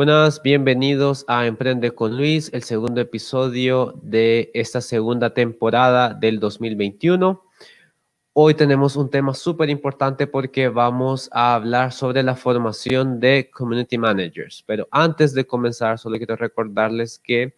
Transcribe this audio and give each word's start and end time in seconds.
Buenas, 0.00 0.40
bienvenidos 0.40 1.26
a 1.28 1.44
Emprende 1.44 1.90
con 1.90 2.16
Luis, 2.16 2.50
el 2.54 2.62
segundo 2.62 3.02
episodio 3.02 3.92
de 4.02 4.50
esta 4.54 4.80
segunda 4.80 5.34
temporada 5.34 6.14
del 6.14 6.40
2021. 6.40 7.44
Hoy 8.32 8.54
tenemos 8.54 8.96
un 8.96 9.10
tema 9.10 9.34
súper 9.34 9.68
importante 9.68 10.26
porque 10.26 10.70
vamos 10.70 11.28
a 11.34 11.54
hablar 11.54 11.92
sobre 11.92 12.22
la 12.22 12.34
formación 12.34 13.20
de 13.20 13.50
Community 13.52 13.98
Managers. 13.98 14.64
Pero 14.66 14.88
antes 14.90 15.34
de 15.34 15.46
comenzar, 15.46 15.98
solo 15.98 16.16
quiero 16.16 16.34
recordarles 16.34 17.18
que 17.18 17.54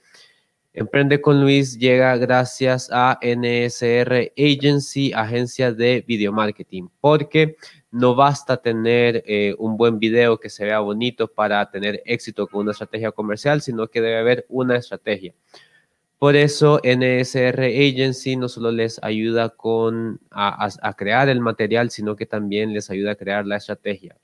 Emprende 0.74 1.20
con 1.20 1.40
Luis 1.40 1.78
llega 1.78 2.16
gracias 2.16 2.88
a 2.90 3.20
NSR 3.22 4.32
Agency, 4.36 5.12
agencia 5.12 5.70
de 5.70 6.02
video 6.08 6.32
marketing, 6.32 6.88
porque 6.98 7.56
no 7.92 8.14
basta 8.14 8.56
tener 8.56 9.22
eh, 9.26 9.54
un 9.58 9.76
buen 9.76 9.98
video 9.98 10.40
que 10.40 10.48
se 10.48 10.64
vea 10.64 10.80
bonito 10.80 11.28
para 11.28 11.70
tener 11.70 12.02
éxito 12.06 12.46
con 12.46 12.62
una 12.62 12.72
estrategia 12.72 13.12
comercial, 13.12 13.60
sino 13.60 13.86
que 13.86 14.00
debe 14.00 14.18
haber 14.18 14.46
una 14.48 14.76
estrategia. 14.76 15.34
Por 16.18 16.34
eso 16.34 16.80
NSR 16.82 17.60
Agency 17.60 18.36
no 18.36 18.48
solo 18.48 18.72
les 18.72 19.02
ayuda 19.02 19.50
con, 19.50 20.20
a, 20.30 20.68
a 20.80 20.94
crear 20.94 21.28
el 21.28 21.40
material, 21.40 21.90
sino 21.90 22.16
que 22.16 22.26
también 22.26 22.72
les 22.72 22.90
ayuda 22.90 23.12
a 23.12 23.16
crear 23.16 23.46
la 23.46 23.56
estrategia. 23.56 24.16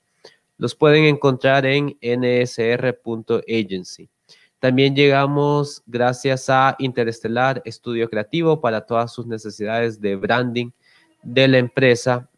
Los 0.57 0.75
pueden 0.75 1.03
encontrar 1.03 1.65
en 1.65 1.97
nsr.agency. 2.01 4.09
También 4.59 4.95
llegamos 4.95 5.83
gracias 5.85 6.49
a 6.49 6.75
Interestelar 6.79 7.61
Estudio 7.65 8.09
Creativo 8.09 8.59
para 8.59 8.81
todas 8.81 9.13
sus 9.13 9.27
necesidades 9.27 10.01
de 10.01 10.15
branding 10.15 10.71
de 11.21 11.47
la 11.47 11.59
empresa 11.59 12.28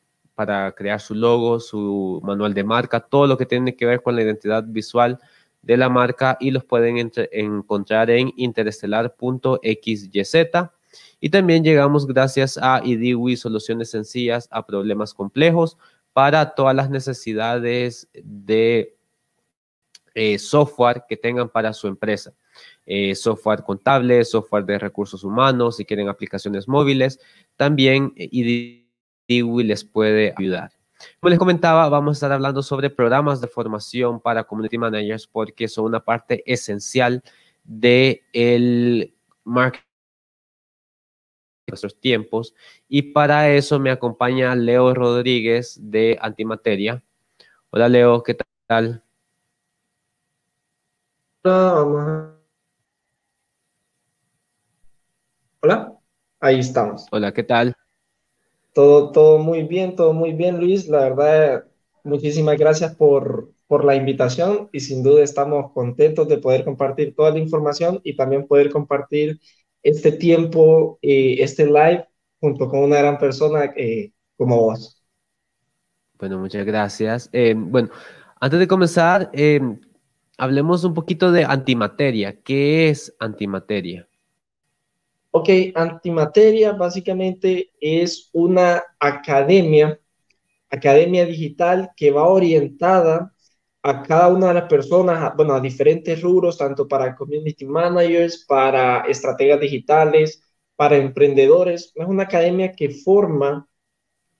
para 0.42 0.72
crear 0.72 1.00
su 1.00 1.14
logo, 1.14 1.59
su 1.59 2.20
manual 2.23 2.56
de 2.56 2.64
marca, 2.64 3.00
todo 3.00 3.28
lo 3.28 3.38
que 3.38 3.45
tiene 3.45 3.75
que 3.75 3.86
ver 3.86 4.02
con 4.02 4.16
la 4.16 4.23
identidad 4.23 4.64
visual 4.66 5.20
de 5.61 5.78
la 5.78 5.88
marca 5.88 6.36
y 6.39 6.50
los 6.50 6.64
pueden 6.64 7.11
encontrar 7.31 8.09
en 8.09 8.33
interestelar.xyz. 8.36 10.33
Y 11.20 11.30
también 11.30 11.64
llegamos 11.64 12.08
gracias 12.08 12.58
a 12.59 12.81
IDIWI, 12.83 13.38
soluciones 13.38 13.92
sencillas 13.92 14.48
a 14.50 14.66
problemas 14.66 15.14
complejos 15.14 15.78
para 16.11 16.55
todas 16.55 16.76
las 16.76 16.89
necesidades 16.89 18.09
de 18.11 18.98
eh, 20.16 20.39
software 20.39 21.03
que 21.08 21.17
tengan 21.17 21.50
para 21.50 21.72
su 21.72 21.88
empresa. 21.88 22.33
Eh, 22.88 23.14
software 23.14 23.61
contable, 23.61 24.26
software 24.26 24.66
de 24.66 24.80
recursos 24.80 25.23
humanos, 25.23 25.78
si 25.78 25.86
quieren 25.86 26.09
aplicaciones 26.09 26.67
móviles, 26.67 27.20
también 27.55 28.11
IDIWI 29.31 29.63
les 29.63 29.83
puede 29.83 30.33
ayudar. 30.37 30.71
Como 31.19 31.29
les 31.29 31.39
comentaba, 31.39 31.89
vamos 31.89 32.11
a 32.11 32.17
estar 32.17 32.31
hablando 32.31 32.61
sobre 32.61 32.89
programas 32.89 33.41
de 33.41 33.47
formación 33.47 34.19
para 34.19 34.43
community 34.43 34.77
managers 34.77 35.27
porque 35.27 35.67
son 35.67 35.85
una 35.85 35.99
parte 35.99 36.43
esencial 36.45 37.23
de 37.63 38.23
el 38.33 39.13
marketing 39.43 39.85
de 41.65 41.71
nuestros 41.71 41.99
tiempos. 41.99 42.53
Y 42.87 43.02
para 43.13 43.49
eso 43.49 43.79
me 43.79 43.91
acompaña 43.91 44.55
Leo 44.55 44.93
Rodríguez 44.93 45.79
de 45.81 46.17
Antimateria. 46.21 47.03
Hola 47.71 47.89
Leo, 47.89 48.21
¿qué 48.23 48.37
tal? 48.67 49.03
Hola, 51.43 52.35
Hola, 55.63 55.93
ahí 56.39 56.59
estamos. 56.59 57.05
Hola, 57.11 57.31
¿qué 57.31 57.43
tal? 57.43 57.75
Todo, 58.73 59.11
todo 59.11 59.37
muy 59.39 59.64
bien, 59.64 59.95
todo 59.95 60.14
muy 60.14 60.33
bien, 60.33 60.59
Luis. 60.59 60.87
La 60.87 60.99
verdad, 61.09 61.65
muchísimas 62.04 62.58
gracias 62.58 62.95
por, 62.95 63.52
por 63.67 63.83
la 63.86 63.95
invitación 63.95 64.70
y 64.71 64.80
sin 64.80 65.04
duda 65.04 65.23
estamos 65.23 65.71
contentos 65.73 66.27
de 66.27 66.37
poder 66.37 66.64
compartir 66.64 67.15
toda 67.15 67.32
la 67.32 67.39
información 67.39 67.99
y 68.04 68.15
también 68.15 68.48
poder 68.48 68.70
compartir 68.71 69.39
este 69.83 70.11
tiempo, 70.14 70.99
eh, 71.02 71.37
este 71.39 71.65
live, 71.65 72.08
junto 72.39 72.70
con 72.70 72.82
una 72.83 72.98
gran 72.98 73.17
persona 73.17 73.73
eh, 73.76 74.11
como 74.37 74.58
vos. 74.61 75.03
Bueno, 76.20 76.38
muchas 76.39 76.65
gracias. 76.65 77.30
Eh, 77.33 77.55
bueno, 77.58 77.89
antes 78.39 78.59
de 78.59 78.67
comenzar, 78.67 79.32
hablemos 80.38 80.83
un 80.83 80.93
poquito 80.93 81.32
de 81.32 81.45
antimateria. 81.45 82.42
¿Qué 82.42 82.89
es 82.89 83.14
antimateria? 83.20 84.08
Ok, 85.33 85.49
Antimateria 85.75 86.73
básicamente 86.73 87.71
es 87.80 88.30
una 88.33 88.83
academia, 88.99 89.97
academia 90.69 91.25
digital 91.25 91.92
que 91.95 92.11
va 92.11 92.27
orientada 92.27 93.33
a 93.81 94.03
cada 94.03 94.27
una 94.27 94.49
de 94.49 94.53
las 94.55 94.70
personas, 94.70 95.33
bueno, 95.37 95.53
a 95.53 95.61
diferentes 95.61 96.21
rubros, 96.21 96.58
tanto 96.58 96.86
para 96.87 97.15
community 97.15 97.65
managers, 97.65 98.45
para 98.45 99.02
estrategas 99.08 99.61
digitales, 99.61 100.43
para 100.75 100.97
emprendedores. 100.97 101.93
Es 101.95 102.08
una 102.08 102.23
academia 102.23 102.73
que 102.73 102.89
forma 102.89 103.67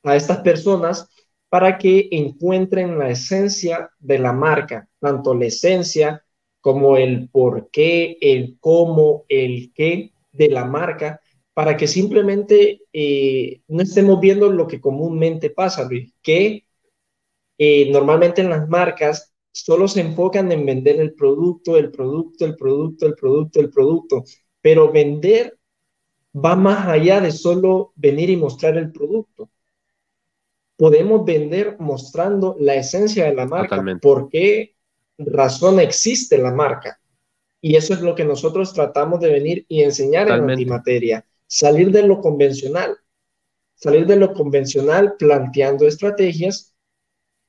a 0.04 0.16
estas 0.16 0.40
personas 0.40 1.10
para 1.48 1.78
que 1.78 2.10
encuentren 2.12 3.00
la 3.00 3.10
esencia 3.10 3.92
de 4.00 4.20
la 4.20 4.34
marca, 4.34 4.90
tanto 5.00 5.34
la 5.36 5.46
esencia 5.46 6.24
como 6.60 6.98
el 6.98 7.30
por 7.30 7.70
qué, 7.72 8.18
el 8.22 8.58
cómo, 8.60 9.26
el 9.30 9.72
qué 9.74 10.12
de 10.32 10.50
la 10.50 10.66
marca 10.66 11.20
para 11.54 11.76
que 11.76 11.88
simplemente 11.88 12.82
eh, 12.94 13.62
no 13.68 13.84
estemos 13.84 14.20
viendo 14.20 14.50
lo 14.50 14.68
que 14.68 14.80
comúnmente 14.80 15.50
pasa, 15.50 15.84
Luis, 15.84 16.14
que 16.22 16.66
eh, 17.58 17.92
normalmente 17.92 18.42
en 18.42 18.50
las 18.50 18.68
marcas 18.70 19.34
solo 19.52 19.88
se 19.88 20.02
enfocan 20.02 20.52
en 20.52 20.66
vender 20.66 21.00
el 21.00 21.14
producto, 21.14 21.78
el 21.78 21.92
producto, 21.92 22.46
el 22.46 22.56
producto, 22.56 23.06
el 23.06 23.16
producto, 23.16 23.60
el 23.60 23.70
producto, 23.70 24.24
pero 24.62 24.92
vender 24.92 25.58
va 26.34 26.56
más 26.56 26.88
allá 26.88 27.20
de 27.20 27.32
solo 27.32 27.92
venir 27.96 28.30
y 28.30 28.38
mostrar 28.38 28.78
el 28.78 28.92
producto. 28.92 29.50
Podemos 30.78 31.26
vender 31.26 31.76
mostrando 31.80 32.56
la 32.60 32.76
esencia 32.76 33.26
de 33.26 33.36
la 33.36 33.46
marca, 33.46 33.84
por 34.02 34.30
qué 34.30 34.76
razón 35.18 35.80
existe 35.80 36.38
la 36.38 36.52
marca. 36.52 37.01
Y 37.62 37.76
eso 37.76 37.94
es 37.94 38.02
lo 38.02 38.16
que 38.16 38.26
nosotros 38.26 38.74
tratamos 38.74 39.20
de 39.20 39.32
venir 39.32 39.66
y 39.70 39.84
enseñar 39.84 40.30
en 40.30 40.50
antimateria, 40.50 41.26
salir 41.46 41.92
de 41.92 42.04
lo 42.04 42.20
convencional, 42.20 42.98
salir 43.76 44.08
de 44.08 44.16
lo 44.16 44.34
convencional 44.34 45.16
planteando 45.18 45.88
estrategias 45.88 46.74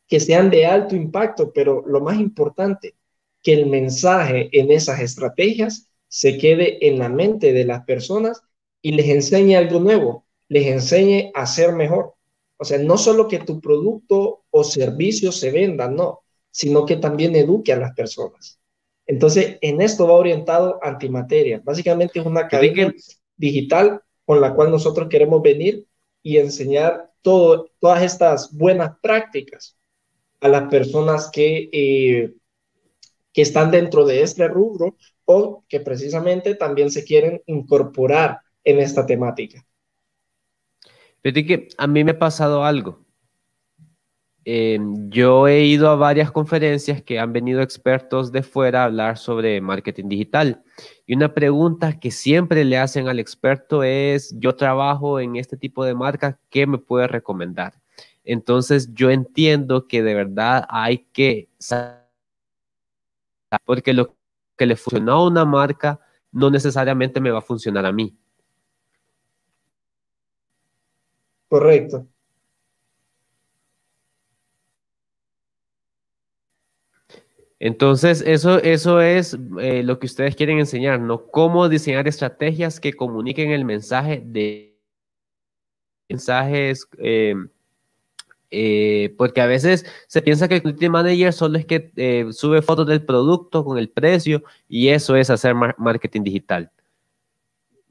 que 0.06 0.20
sean 0.20 0.50
de 0.50 0.66
alto 0.66 0.94
impacto, 0.94 1.52
pero 1.54 1.82
lo 1.86 2.00
más 2.00 2.20
importante, 2.20 2.94
que 3.42 3.54
el 3.54 3.66
mensaje 3.66 4.50
en 4.52 4.70
esas 4.70 5.00
estrategias 5.00 5.88
se 6.08 6.36
quede 6.36 6.86
en 6.86 6.98
la 6.98 7.08
mente 7.08 7.52
de 7.52 7.64
las 7.64 7.84
personas 7.84 8.42
y 8.82 8.92
les 8.92 9.08
enseñe 9.08 9.56
algo 9.56 9.80
nuevo, 9.80 10.26
les 10.48 10.66
enseñe 10.66 11.30
a 11.34 11.46
ser 11.46 11.72
mejor. 11.72 12.14
O 12.58 12.64
sea, 12.64 12.78
no 12.78 12.98
solo 12.98 13.26
que 13.26 13.38
tu 13.38 13.60
producto 13.60 14.44
o 14.50 14.64
servicio 14.64 15.32
se 15.32 15.50
venda, 15.50 15.88
no, 15.88 16.20
sino 16.50 16.84
que 16.84 16.96
también 16.96 17.34
eduque 17.34 17.72
a 17.72 17.78
las 17.78 17.94
personas. 17.94 18.60
Entonces, 19.06 19.58
en 19.60 19.82
esto 19.82 20.06
va 20.06 20.14
orientado 20.14 20.78
antimateria. 20.82 21.60
Básicamente 21.64 22.20
es 22.20 22.26
una 22.26 22.42
academia 22.42 22.92
digital 23.36 24.00
con 24.24 24.40
la 24.40 24.54
cual 24.54 24.70
nosotros 24.70 25.08
queremos 25.08 25.42
venir 25.42 25.86
y 26.22 26.38
enseñar 26.38 27.10
todo, 27.20 27.70
todas 27.80 28.02
estas 28.02 28.56
buenas 28.56 28.92
prácticas 29.02 29.76
a 30.40 30.48
las 30.48 30.68
personas 30.68 31.30
que, 31.30 31.68
eh, 31.72 32.32
que 33.32 33.42
están 33.42 33.70
dentro 33.70 34.04
de 34.04 34.22
este 34.22 34.46
rubro 34.48 34.96
o 35.24 35.64
que 35.68 35.80
precisamente 35.80 36.54
también 36.54 36.90
se 36.90 37.04
quieren 37.04 37.42
incorporar 37.46 38.40
en 38.64 38.78
esta 38.78 39.06
temática. 39.06 39.64
Fíjate 41.22 41.46
que 41.46 41.68
a 41.78 41.86
mí 41.86 42.02
me 42.04 42.12
ha 42.12 42.18
pasado 42.18 42.64
algo. 42.64 43.01
Eh, 44.44 44.78
yo 45.08 45.46
he 45.46 45.64
ido 45.64 45.88
a 45.88 45.94
varias 45.94 46.32
conferencias 46.32 47.00
que 47.02 47.20
han 47.20 47.32
venido 47.32 47.62
expertos 47.62 48.32
de 48.32 48.42
fuera 48.42 48.82
a 48.82 48.84
hablar 48.86 49.16
sobre 49.16 49.60
marketing 49.60 50.08
digital. 50.08 50.62
Y 51.06 51.14
una 51.14 51.32
pregunta 51.32 52.00
que 52.00 52.10
siempre 52.10 52.64
le 52.64 52.78
hacen 52.78 53.08
al 53.08 53.20
experto 53.20 53.84
es, 53.84 54.34
yo 54.38 54.56
trabajo 54.56 55.20
en 55.20 55.36
este 55.36 55.56
tipo 55.56 55.84
de 55.84 55.94
marca, 55.94 56.38
¿qué 56.50 56.66
me 56.66 56.78
puede 56.78 57.06
recomendar? 57.06 57.74
Entonces 58.24 58.92
yo 58.94 59.10
entiendo 59.10 59.86
que 59.86 60.02
de 60.02 60.14
verdad 60.14 60.66
hay 60.68 60.98
que 61.12 61.48
porque 63.64 63.92
lo 63.92 64.16
que 64.56 64.66
le 64.66 64.76
funcionó 64.76 65.12
a 65.12 65.26
una 65.26 65.44
marca 65.44 66.00
no 66.30 66.50
necesariamente 66.50 67.20
me 67.20 67.30
va 67.30 67.38
a 67.38 67.42
funcionar 67.42 67.84
a 67.84 67.92
mí. 67.92 68.16
Correcto. 71.48 72.06
Entonces, 77.64 78.24
eso, 78.26 78.58
eso 78.58 79.00
es 79.00 79.38
eh, 79.60 79.84
lo 79.84 80.00
que 80.00 80.06
ustedes 80.06 80.34
quieren 80.34 80.58
enseñar, 80.58 80.98
¿no? 80.98 81.26
Cómo 81.26 81.68
diseñar 81.68 82.08
estrategias 82.08 82.80
que 82.80 82.92
comuniquen 82.92 83.52
el 83.52 83.64
mensaje 83.64 84.20
de 84.24 84.76
mensajes 86.08 86.88
eh, 86.98 87.36
Eh, 88.54 89.14
porque 89.16 89.40
a 89.40 89.46
veces 89.46 89.86
se 90.08 90.20
piensa 90.20 90.46
que 90.46 90.56
el 90.56 90.62
community 90.62 90.88
manager 90.90 91.32
solo 91.32 91.56
es 91.56 91.64
que 91.64 91.90
eh, 91.96 92.26
sube 92.32 92.60
fotos 92.60 92.86
del 92.86 93.02
producto 93.02 93.64
con 93.64 93.78
el 93.78 93.88
precio 93.88 94.42
y 94.68 94.88
eso 94.88 95.16
es 95.16 95.30
hacer 95.30 95.54
marketing 95.54 96.22
digital. 96.22 96.70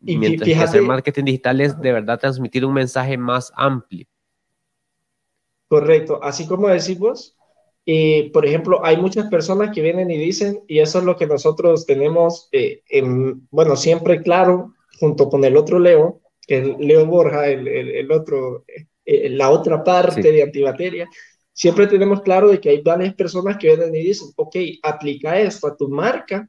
Y 0.06 0.17
Mientras 0.17 0.47
que 0.47 0.56
hacer 0.56 0.83
marketing 0.83 1.24
digital 1.24 1.62
es 1.62 1.79
de 1.79 1.91
verdad 1.94 2.19
transmitir 2.19 2.63
un 2.63 2.74
mensaje 2.74 3.17
más 3.17 3.51
amplio. 3.56 4.06
Correcto, 5.67 6.19
así 6.21 6.45
como 6.45 6.67
decimos, 6.67 7.35
y 7.85 8.29
por 8.29 8.45
ejemplo, 8.45 8.85
hay 8.85 8.97
muchas 8.97 9.29
personas 9.29 9.71
que 9.73 9.81
vienen 9.81 10.11
y 10.11 10.17
dicen, 10.17 10.61
y 10.67 10.79
eso 10.79 10.99
es 10.99 11.05
lo 11.05 11.17
que 11.17 11.25
nosotros 11.25 11.85
tenemos, 11.85 12.47
eh, 12.51 12.83
en, 12.89 13.47
bueno, 13.49 13.75
siempre 13.75 14.21
claro, 14.21 14.75
junto 14.99 15.29
con 15.29 15.43
el 15.43 15.57
otro 15.57 15.79
Leo, 15.79 16.21
que 16.45 16.59
es 16.59 16.77
Leo 16.77 17.05
Borja, 17.05 17.47
el, 17.47 17.67
el, 17.67 18.11
otro, 18.11 18.65
eh, 19.05 19.29
la 19.29 19.49
otra 19.49 19.83
parte 19.83 20.31
de 20.31 20.43
antibateria, 20.43 21.09
siempre 21.53 21.87
tenemos 21.87 22.21
claro 22.21 22.49
de 22.49 22.59
que 22.59 22.69
hay 22.69 22.81
varias 22.81 23.15
personas 23.15 23.57
que 23.57 23.67
vienen 23.67 23.95
y 23.95 24.03
dicen, 24.03 24.29
ok, 24.35 24.55
aplica 24.83 25.39
esto 25.39 25.67
a 25.67 25.75
tu 25.75 25.89
marca 25.89 26.47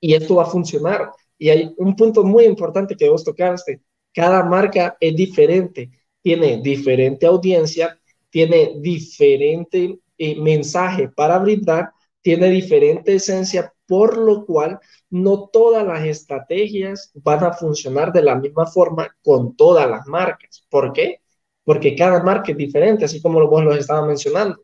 y 0.00 0.14
esto 0.14 0.36
va 0.36 0.42
a 0.44 0.46
funcionar. 0.46 1.10
Y 1.38 1.50
hay 1.50 1.72
un 1.78 1.94
punto 1.94 2.24
muy 2.24 2.44
importante 2.44 2.96
que 2.96 3.08
vos 3.08 3.24
tocaste, 3.24 3.80
cada 4.12 4.42
marca 4.44 4.96
es 4.98 5.14
diferente, 5.14 5.90
tiene 6.20 6.60
diferente 6.60 7.26
audiencia, 7.26 7.99
tiene 8.30 8.74
diferente 8.80 9.98
eh, 10.18 10.36
mensaje 10.40 11.08
para 11.08 11.38
brindar, 11.38 11.90
tiene 12.22 12.48
diferente 12.50 13.14
esencia, 13.14 13.72
por 13.86 14.16
lo 14.16 14.46
cual 14.46 14.78
no 15.08 15.48
todas 15.48 15.86
las 15.86 16.04
estrategias 16.04 17.10
van 17.14 17.44
a 17.44 17.52
funcionar 17.52 18.12
de 18.12 18.22
la 18.22 18.36
misma 18.36 18.66
forma 18.66 19.14
con 19.22 19.56
todas 19.56 19.88
las 19.88 20.06
marcas. 20.06 20.64
¿Por 20.70 20.92
qué? 20.92 21.20
Porque 21.64 21.96
cada 21.96 22.22
marca 22.22 22.52
es 22.52 22.58
diferente, 22.58 23.04
así 23.04 23.20
como 23.20 23.46
vos 23.48 23.64
lo 23.64 23.74
estabas 23.74 24.06
mencionando. 24.06 24.62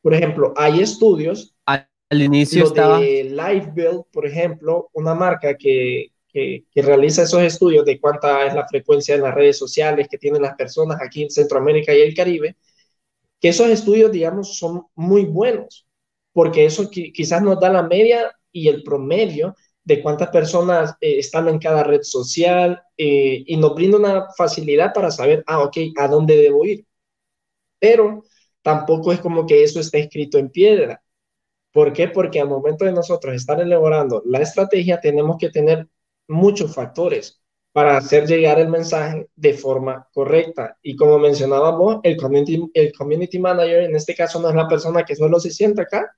Por 0.00 0.14
ejemplo, 0.14 0.54
hay 0.56 0.80
estudios. 0.80 1.54
Al, 1.64 1.88
inicio 2.10 2.64
estaba... 2.64 3.00
de 3.00 3.72
Build, 3.74 4.04
por 4.12 4.26
ejemplo, 4.26 4.88
una 4.92 5.14
marca 5.14 5.56
que, 5.56 6.12
que, 6.32 6.82
realiza 6.82 7.22
esos 7.22 7.42
estudios 7.42 7.84
de 7.84 7.98
cuánta 7.98 8.46
es 8.46 8.54
la 8.54 8.68
frecuencia 8.68 9.14
en 9.14 9.22
las 9.22 9.34
redes 9.34 9.58
sociales 9.58 10.06
que 10.08 10.18
tienen 10.18 10.42
las 10.42 10.54
personas 10.54 11.00
aquí 11.00 11.22
en 11.22 11.30
Centroamérica 11.30 11.94
y 11.94 12.02
el 12.02 12.14
Caribe, 12.14 12.56
que 13.40 13.48
esos 13.48 13.68
estudios, 13.68 14.12
digamos, 14.12 14.58
son 14.58 14.86
muy 14.94 15.24
buenos, 15.24 15.86
porque 16.32 16.64
eso 16.66 16.90
quizás 16.90 17.42
nos 17.42 17.60
da 17.60 17.70
la 17.70 17.82
media 17.82 18.32
y 18.52 18.68
el 18.68 18.82
promedio 18.82 19.54
de 19.84 20.02
cuántas 20.02 20.30
personas 20.30 20.94
eh, 21.00 21.18
están 21.18 21.48
en 21.48 21.58
cada 21.58 21.84
red 21.84 22.02
social 22.02 22.82
eh, 22.96 23.44
y 23.46 23.56
nos 23.56 23.74
brinda 23.74 23.98
una 23.98 24.26
facilidad 24.36 24.92
para 24.92 25.10
saber, 25.10 25.44
ah, 25.46 25.60
ok, 25.62 25.76
a 25.96 26.08
dónde 26.08 26.36
debo 26.36 26.64
ir. 26.64 26.86
Pero 27.78 28.24
tampoco 28.62 29.12
es 29.12 29.20
como 29.20 29.46
que 29.46 29.62
eso 29.62 29.80
esté 29.80 30.00
escrito 30.00 30.38
en 30.38 30.50
piedra. 30.50 31.02
¿Por 31.72 31.92
qué? 31.92 32.08
Porque 32.08 32.40
al 32.40 32.48
momento 32.48 32.84
de 32.84 32.92
nosotros 32.92 33.34
estar 33.34 33.60
elaborando 33.60 34.22
la 34.26 34.40
estrategia, 34.40 35.00
tenemos 35.00 35.36
que 35.38 35.50
tener 35.50 35.88
muchos 36.28 36.74
factores 36.74 37.40
para 37.76 37.98
hacer 37.98 38.26
llegar 38.26 38.58
el 38.58 38.70
mensaje 38.70 39.28
de 39.36 39.52
forma 39.52 40.08
correcta. 40.14 40.78
Y 40.80 40.96
como 40.96 41.18
mencionábamos, 41.18 42.00
el 42.04 42.16
community, 42.16 42.70
el 42.72 42.90
community 42.94 43.38
manager 43.38 43.82
en 43.82 43.94
este 43.94 44.14
caso 44.14 44.40
no 44.40 44.48
es 44.48 44.54
la 44.54 44.66
persona 44.66 45.04
que 45.04 45.14
solo 45.14 45.38
se 45.38 45.50
sienta 45.50 45.82
acá 45.82 46.10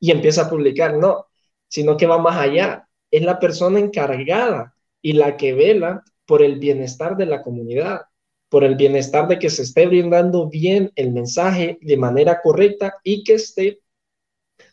y 0.00 0.10
empieza 0.10 0.42
a 0.42 0.50
publicar, 0.50 0.96
no, 0.96 1.28
sino 1.68 1.96
que 1.96 2.08
va 2.08 2.18
más 2.18 2.36
allá. 2.36 2.88
Es 3.08 3.22
la 3.22 3.38
persona 3.38 3.78
encargada 3.78 4.74
y 5.00 5.12
la 5.12 5.36
que 5.36 5.54
vela 5.54 6.02
por 6.24 6.42
el 6.42 6.58
bienestar 6.58 7.16
de 7.16 7.26
la 7.26 7.40
comunidad, 7.40 8.00
por 8.48 8.64
el 8.64 8.74
bienestar 8.74 9.28
de 9.28 9.38
que 9.38 9.48
se 9.48 9.62
esté 9.62 9.86
brindando 9.86 10.48
bien 10.48 10.90
el 10.96 11.12
mensaje 11.12 11.78
de 11.82 11.96
manera 11.96 12.40
correcta 12.42 12.96
y 13.04 13.22
que 13.22 13.34
esté 13.34 13.78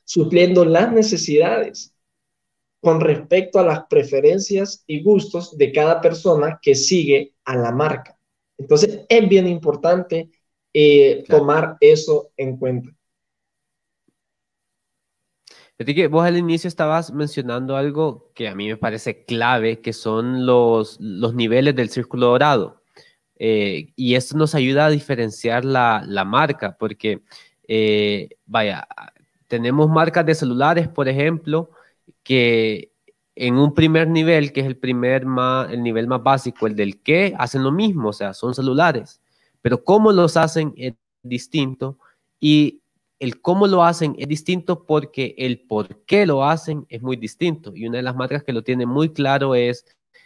supliendo 0.04 0.66
las 0.66 0.92
necesidades 0.92 1.93
con 2.84 3.00
respecto 3.00 3.60
a 3.60 3.64
las 3.64 3.86
preferencias 3.86 4.84
y 4.88 5.02
gustos 5.02 5.58
de 5.58 5.72
cada 5.72 6.02
persona 6.02 6.60
que 6.62 6.76
sigue 6.76 7.34
a 7.46 7.56
la 7.56 7.72
marca. 7.72 8.20
Entonces, 8.58 9.06
es 9.08 9.30
bien 9.30 9.48
importante 9.48 10.30
eh, 10.74 11.24
tomar 11.30 11.78
eso 11.80 12.32
en 12.36 12.58
cuenta. 12.58 12.90
que 15.78 16.08
vos 16.08 16.26
al 16.26 16.36
inicio 16.36 16.68
estabas 16.68 17.14
mencionando 17.14 17.78
algo 17.78 18.34
que 18.36 18.50
a 18.50 18.56
mí 18.56 18.68
me 18.68 18.76
parece 18.76 19.24
clave, 19.24 19.80
que 19.80 19.94
son 19.94 20.46
los, 20.46 20.98
los 21.00 21.34
niveles 21.34 21.78
del 21.78 21.88
círculo 21.88 22.28
dorado. 22.28 22.84
Eh, 23.38 23.94
y 23.96 24.16
esto 24.16 24.38
nos 24.38 24.56
ayuda 24.56 24.88
a 24.88 24.90
diferenciar 24.90 25.64
la, 25.64 26.04
la 26.06 26.26
marca, 26.26 26.76
porque, 26.78 27.22
eh, 27.66 28.28
vaya, 28.46 28.86
tenemos 29.48 29.90
marcas 29.90 30.26
de 30.26 30.36
celulares, 30.36 30.90
por 30.90 31.08
ejemplo, 31.08 31.70
que 32.24 32.92
en 33.36 33.56
un 33.56 33.74
primer 33.74 34.08
nivel, 34.08 34.54
que 34.54 34.62
es 34.62 34.68
el 34.68 34.78
primer 34.78 35.26
más, 35.26 35.72
el 35.72 35.84
nivel 35.84 36.08
más 36.08 36.22
básico, 36.24 36.68
el 36.68 36.76
del 36.76 37.02
qué, 37.02 37.34
hacen 37.38 37.64
lo 37.64 37.72
mismo, 37.72 38.10
o 38.10 38.14
sea, 38.14 38.34
son 38.34 38.54
celulares, 38.54 39.22
pero 39.62 39.84
cómo 39.84 40.12
los 40.12 40.38
hacen 40.38 40.74
es 40.78 40.94
distinto 41.24 41.98
y 42.40 42.82
el 43.20 43.42
cómo 43.42 43.68
lo 43.68 43.84
hacen 43.84 44.16
es 44.20 44.28
distinto 44.28 44.86
porque 44.86 45.34
el 45.38 45.62
por 45.62 46.04
qué 46.06 46.26
lo 46.26 46.44
hacen 46.44 46.86
es 46.90 47.02
muy 47.02 47.16
distinto. 47.16 47.72
Y 47.74 47.88
una 47.88 47.98
de 47.98 48.04
las 48.04 48.18
marcas 48.18 48.44
que 48.44 48.52
lo 48.52 48.64
tiene 48.64 48.86
muy 48.86 49.10
claro 49.10 49.56
es, 49.56 49.86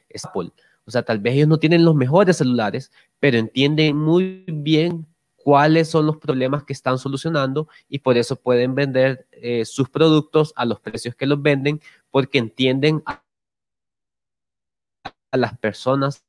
es 0.09 0.25
Apple. 0.25 0.51
O 0.85 0.91
sea, 0.91 1.03
tal 1.03 1.19
vez 1.19 1.35
ellos 1.35 1.47
no 1.47 1.59
tienen 1.59 1.85
los 1.85 1.94
mejores 1.94 2.38
celulares, 2.38 2.91
pero 3.19 3.38
entienden 3.38 3.97
muy 3.97 4.45
bien 4.47 5.05
cuáles 5.47 5.89
son 5.89 6.05
los 6.05 6.17
problemas 6.17 6.65
que 6.65 6.73
están 6.73 6.97
solucionando 6.97 7.69
y 7.88 7.99
por 7.99 8.17
eso 8.17 8.35
pueden 8.35 8.75
vender 8.75 9.29
eh, 9.31 9.63
sus 9.63 9.89
productos 9.89 10.51
a 10.57 10.65
los 10.65 10.81
precios 10.81 11.15
que 11.15 11.25
los 11.25 11.41
venden 11.41 11.79
porque 12.11 12.38
entienden 12.38 13.01
a, 13.05 13.23
las 15.31 15.57
personas. 15.57 16.25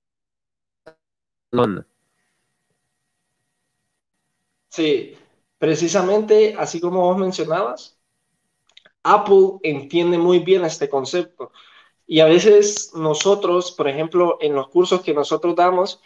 Sí, 4.68 5.16
precisamente 5.58 6.54
así 6.56 6.80
como 6.80 7.00
vos 7.00 7.18
mencionabas, 7.18 7.98
Apple 9.02 9.58
entiende 9.64 10.16
muy 10.16 10.38
bien 10.38 10.64
este 10.64 10.88
concepto. 10.88 11.50
Y 12.06 12.20
a 12.20 12.26
veces 12.26 12.92
nosotros, 12.94 13.72
por 13.72 13.88
ejemplo, 13.88 14.38
en 14.40 14.54
los 14.54 14.68
cursos 14.68 15.02
que 15.02 15.12
nosotros 15.12 15.56
damos, 15.56 16.00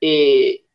eh, 0.00 0.66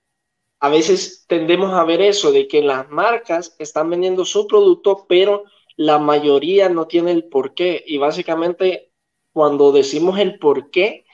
a 0.59 0.69
veces 0.69 1.25
tendemos 1.27 1.73
a 1.73 1.83
ver 1.83 2.01
eso, 2.01 2.31
de 2.31 2.47
que 2.47 2.61
las 2.61 2.89
marcas 2.89 3.55
están 3.59 3.89
vendiendo 3.89 4.25
su 4.25 4.47
producto, 4.47 5.05
pero 5.07 5.43
la 5.75 5.99
mayoría 5.99 6.69
no 6.69 6.87
tiene 6.87 7.11
el 7.11 7.25
por 7.25 7.53
qué. 7.53 7.83
Y 7.85 7.97
básicamente, 7.97 8.91
cuando 9.31 9.71
decimos 9.71 10.19
el 10.19 10.39
por 10.39 10.71
qué, 10.71 11.05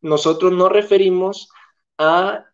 nosotros 0.00 0.52
nos 0.52 0.70
referimos 0.70 1.48
a 1.98 2.46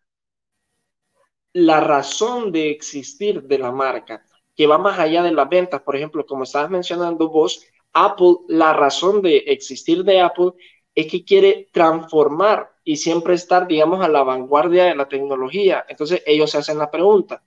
la 1.53 1.81
razón 1.81 2.53
de 2.53 2.71
existir 2.71 3.43
de 3.43 3.59
la 3.59 3.73
marca, 3.73 4.25
que 4.57 4.67
va 4.67 4.79
más 4.79 4.99
allá 4.99 5.23
de 5.23 5.33
las 5.33 5.49
ventas. 5.49 5.83
Por 5.83 5.97
ejemplo, 5.97 6.25
como 6.27 6.45
estabas 6.45 6.71
mencionando 6.71 7.29
vos, 7.29 7.65
Apple, 7.93 8.37
la 8.49 8.73
razón 8.73 9.23
de 9.23 9.39
existir 9.39 10.05
de 10.05 10.21
Apple 10.21 10.53
es 10.95 11.11
que 11.11 11.25
quiere 11.25 11.69
transformar 11.73 12.71
y 12.89 12.97
siempre 12.97 13.35
estar, 13.35 13.69
digamos, 13.69 14.03
a 14.03 14.09
la 14.09 14.23
vanguardia 14.23 14.85
de 14.85 14.95
la 14.95 15.07
tecnología. 15.07 15.85
Entonces 15.91 16.23
ellos 16.25 16.51
se 16.51 16.57
hacen 16.57 16.79
la 16.79 16.91
pregunta, 16.91 17.45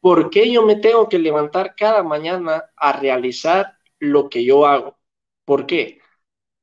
¿por 0.00 0.30
qué 0.30 0.48
yo 0.52 0.64
me 0.64 0.76
tengo 0.76 1.08
que 1.08 1.18
levantar 1.18 1.74
cada 1.76 2.04
mañana 2.04 2.70
a 2.76 2.92
realizar 2.92 3.76
lo 3.98 4.28
que 4.28 4.44
yo 4.44 4.64
hago? 4.66 4.96
¿Por 5.44 5.66
qué? 5.66 5.98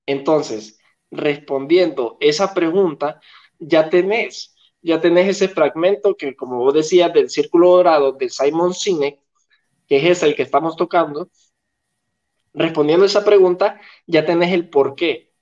Entonces, 0.05 0.79
respondiendo 1.11 2.15
esa 2.21 2.53
pregunta, 2.53 3.19
ya 3.59 3.89
tenés, 3.89 4.55
ya 4.81 5.01
tenés 5.01 5.27
ese 5.27 5.49
fragmento 5.49 6.15
que, 6.15 6.37
como 6.37 6.59
vos 6.59 6.73
decías, 6.73 7.13
del 7.13 7.29
círculo 7.29 7.71
dorado 7.71 8.13
de 8.13 8.29
Simon 8.29 8.73
Sinek, 8.73 9.19
que 9.89 10.09
es 10.09 10.23
el 10.23 10.37
que 10.37 10.43
estamos 10.43 10.77
tocando. 10.77 11.29
Respondiendo 12.53 13.05
esa 13.05 13.25
pregunta, 13.25 13.81
ya 14.07 14.25
tenés 14.25 14.53
el 14.53 14.69
por 14.69 14.95
qué 14.95 15.34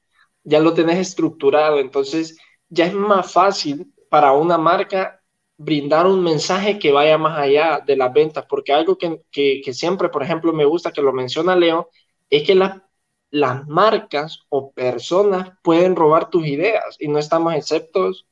ya 0.43 0.59
lo 0.59 0.73
tenés 0.73 0.99
estructurado, 0.99 1.79
entonces 1.79 2.37
ya 2.69 2.85
es 2.85 2.93
más 2.93 3.31
fácil 3.31 3.93
para 4.09 4.33
una 4.33 4.57
marca 4.57 5.21
brindar 5.57 6.07
un 6.07 6.23
mensaje 6.23 6.79
que 6.79 6.91
vaya 6.91 7.17
más 7.17 7.37
allá 7.37 7.81
de 7.85 7.95
las 7.95 8.11
ventas, 8.11 8.45
porque 8.49 8.73
algo 8.73 8.97
que, 8.97 9.73
siempre, 9.73 10.09
por 10.09 10.23
ejemplo, 10.23 10.51
me 10.53 10.65
gusta 10.65 10.91
que 10.91 11.01
lo 11.01 11.13
menciona 11.13 11.55
Leo, 11.55 11.89
es 12.29 12.43
que 12.43 12.55
las 12.55 13.67
marcas 13.67 14.41
o 14.49 14.71
personas 14.73 15.51
pueden 15.63 15.95
robar 15.95 16.29
tus 16.29 16.45
ideas 16.47 16.97
y 16.99 17.07
no 17.07 17.19
estamos 17.19 17.53
exentos, 17.55 18.27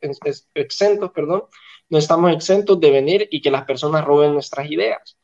exentos, 0.53 1.11
perdón, 1.11 1.43
no 1.89 1.97
estamos 1.97 2.31
exentos 2.31 2.79
de 2.79 2.91
venir 2.91 3.27
y 3.31 3.41
que 3.41 3.51
las 3.51 3.65
personas 3.65 4.03
roben 4.03 4.33
nuestras 4.33 4.69
ideas. 4.69 5.17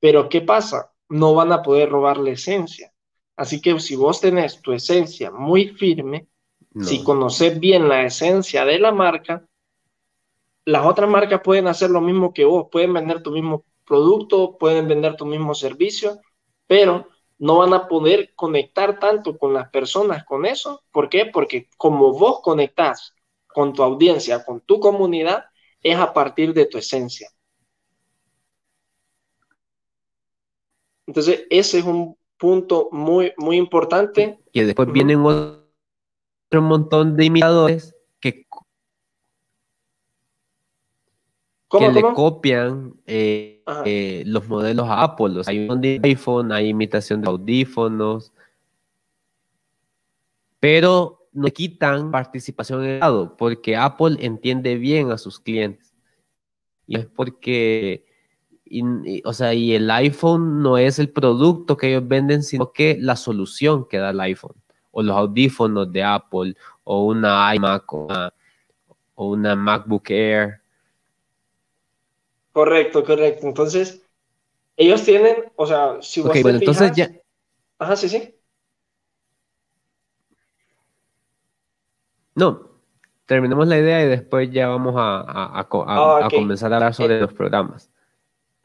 Pero 0.00 0.28
¿qué 0.28 0.40
pasa? 0.40 0.92
No 1.08 1.34
van 1.34 1.52
a 1.52 1.62
poder 1.62 1.90
robar 1.90 2.18
la 2.18 2.30
esencia. 2.30 2.93
Así 3.36 3.60
que 3.60 3.78
si 3.80 3.96
vos 3.96 4.20
tenés 4.20 4.60
tu 4.62 4.72
esencia 4.72 5.30
muy 5.30 5.68
firme, 5.68 6.28
si 6.80 7.04
conoces 7.04 7.60
bien 7.60 7.88
la 7.88 8.02
esencia 8.02 8.64
de 8.64 8.80
la 8.80 8.90
marca, 8.90 9.46
las 10.64 10.86
otras 10.86 11.08
marcas 11.08 11.40
pueden 11.42 11.68
hacer 11.68 11.90
lo 11.90 12.00
mismo 12.00 12.32
que 12.32 12.44
vos, 12.44 12.66
pueden 12.70 12.92
vender 12.92 13.22
tu 13.22 13.30
mismo 13.30 13.64
producto, 13.84 14.56
pueden 14.58 14.88
vender 14.88 15.16
tu 15.16 15.26
mismo 15.26 15.54
servicio, 15.54 16.20
pero 16.66 17.08
no 17.38 17.58
van 17.58 17.74
a 17.74 17.86
poder 17.86 18.34
conectar 18.34 18.98
tanto 18.98 19.36
con 19.38 19.52
las 19.52 19.68
personas 19.70 20.24
con 20.24 20.46
eso. 20.46 20.82
¿Por 20.90 21.08
qué? 21.08 21.26
Porque 21.26 21.68
como 21.76 22.12
vos 22.12 22.40
conectás 22.42 23.14
con 23.46 23.72
tu 23.72 23.82
audiencia, 23.82 24.44
con 24.44 24.60
tu 24.60 24.80
comunidad, 24.80 25.44
es 25.82 25.96
a 25.96 26.12
partir 26.12 26.54
de 26.54 26.66
tu 26.66 26.78
esencia. 26.78 27.28
Entonces, 31.06 31.44
ese 31.50 31.80
es 31.80 31.84
un 31.84 32.16
punto 32.38 32.88
muy, 32.92 33.32
muy 33.36 33.56
importante. 33.56 34.38
Y 34.52 34.62
después 34.62 34.90
vienen 34.92 35.20
otro 35.24 36.62
montón 36.62 37.16
de 37.16 37.24
imitadores 37.24 37.94
que, 38.20 38.46
que 41.70 41.88
le 41.92 42.02
copian 42.14 42.94
eh, 43.06 43.62
eh, 43.84 44.22
los 44.26 44.48
modelos 44.48 44.88
a 44.88 45.02
Apple. 45.02 45.42
hay 45.46 45.68
un 45.68 45.80
de 45.80 46.00
iPhone, 46.02 46.52
hay 46.52 46.68
imitación 46.68 47.22
de 47.22 47.28
audífonos, 47.28 48.32
pero 50.60 51.28
no 51.32 51.48
quitan 51.48 52.10
participación 52.10 52.84
en 52.84 52.90
el 52.90 53.00
lado, 53.00 53.36
porque 53.36 53.76
Apple 53.76 54.16
entiende 54.20 54.76
bien 54.76 55.10
a 55.10 55.18
sus 55.18 55.40
clientes. 55.40 55.92
Y 56.86 56.98
es 56.98 57.06
porque 57.06 58.06
y, 58.64 59.22
o 59.24 59.32
sea, 59.32 59.52
y 59.54 59.74
el 59.74 59.90
iPhone 59.90 60.62
no 60.62 60.78
es 60.78 60.98
el 60.98 61.10
producto 61.10 61.76
que 61.76 61.88
ellos 61.88 62.08
venden, 62.08 62.42
sino 62.42 62.72
que 62.72 62.96
la 62.98 63.16
solución 63.16 63.86
que 63.86 63.98
da 63.98 64.10
el 64.10 64.20
iPhone, 64.20 64.56
o 64.90 65.02
los 65.02 65.16
audífonos 65.16 65.92
de 65.92 66.02
Apple, 66.02 66.56
o 66.84 67.04
una 67.04 67.54
iMac, 67.54 67.92
o 67.92 68.30
una, 69.16 69.54
MacBook 69.54 70.10
Air. 70.10 70.60
Correcto, 72.52 73.04
correcto. 73.04 73.46
Entonces, 73.46 74.02
ellos 74.76 75.04
tienen, 75.04 75.36
o 75.56 75.66
sea, 75.66 75.98
si 76.00 76.20
vos 76.20 76.32
bueno, 76.42 76.58
entonces 76.58 76.92
ya... 76.92 77.10
Ajá, 77.78 77.96
sí, 77.96 78.08
sí. 78.08 78.34
No, 82.34 82.70
terminemos 83.26 83.68
la 83.68 83.78
idea 83.78 84.04
y 84.04 84.08
después 84.08 84.50
ya 84.50 84.68
vamos 84.68 84.94
a, 84.96 85.20
a, 85.20 85.60
a, 85.60 85.66
ah, 85.70 86.28
comenzar 86.30 86.72
a 86.72 86.76
hablar 86.76 86.94
sobre 86.94 87.20
los 87.20 87.32
programas. 87.32 87.90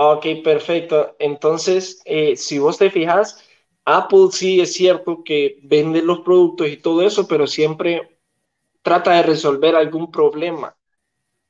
Ok, 0.01 0.25
perfecto. 0.43 1.15
Entonces, 1.19 2.01
eh, 2.05 2.37
si 2.37 2.57
vos 2.57 2.77
te 2.77 2.89
fijas, 2.89 3.43
Apple 3.83 4.27
sí 4.31 4.61
es 4.61 4.73
cierto 4.73 5.23
que 5.25 5.59
vende 5.63 6.01
los 6.01 6.21
productos 6.21 6.69
y 6.69 6.77
todo 6.77 7.01
eso, 7.01 7.27
pero 7.27 7.47
siempre 7.47 8.17
trata 8.81 9.13
de 9.13 9.23
resolver 9.23 9.75
algún 9.75 10.11
problema, 10.11 10.77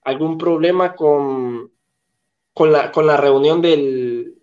algún 0.03 0.37
problema 0.37 0.95
con, 0.95 1.71
con, 2.53 2.71
la, 2.73 2.91
con 2.91 3.07
la 3.07 3.17
reunión 3.17 3.61
del, 3.61 4.35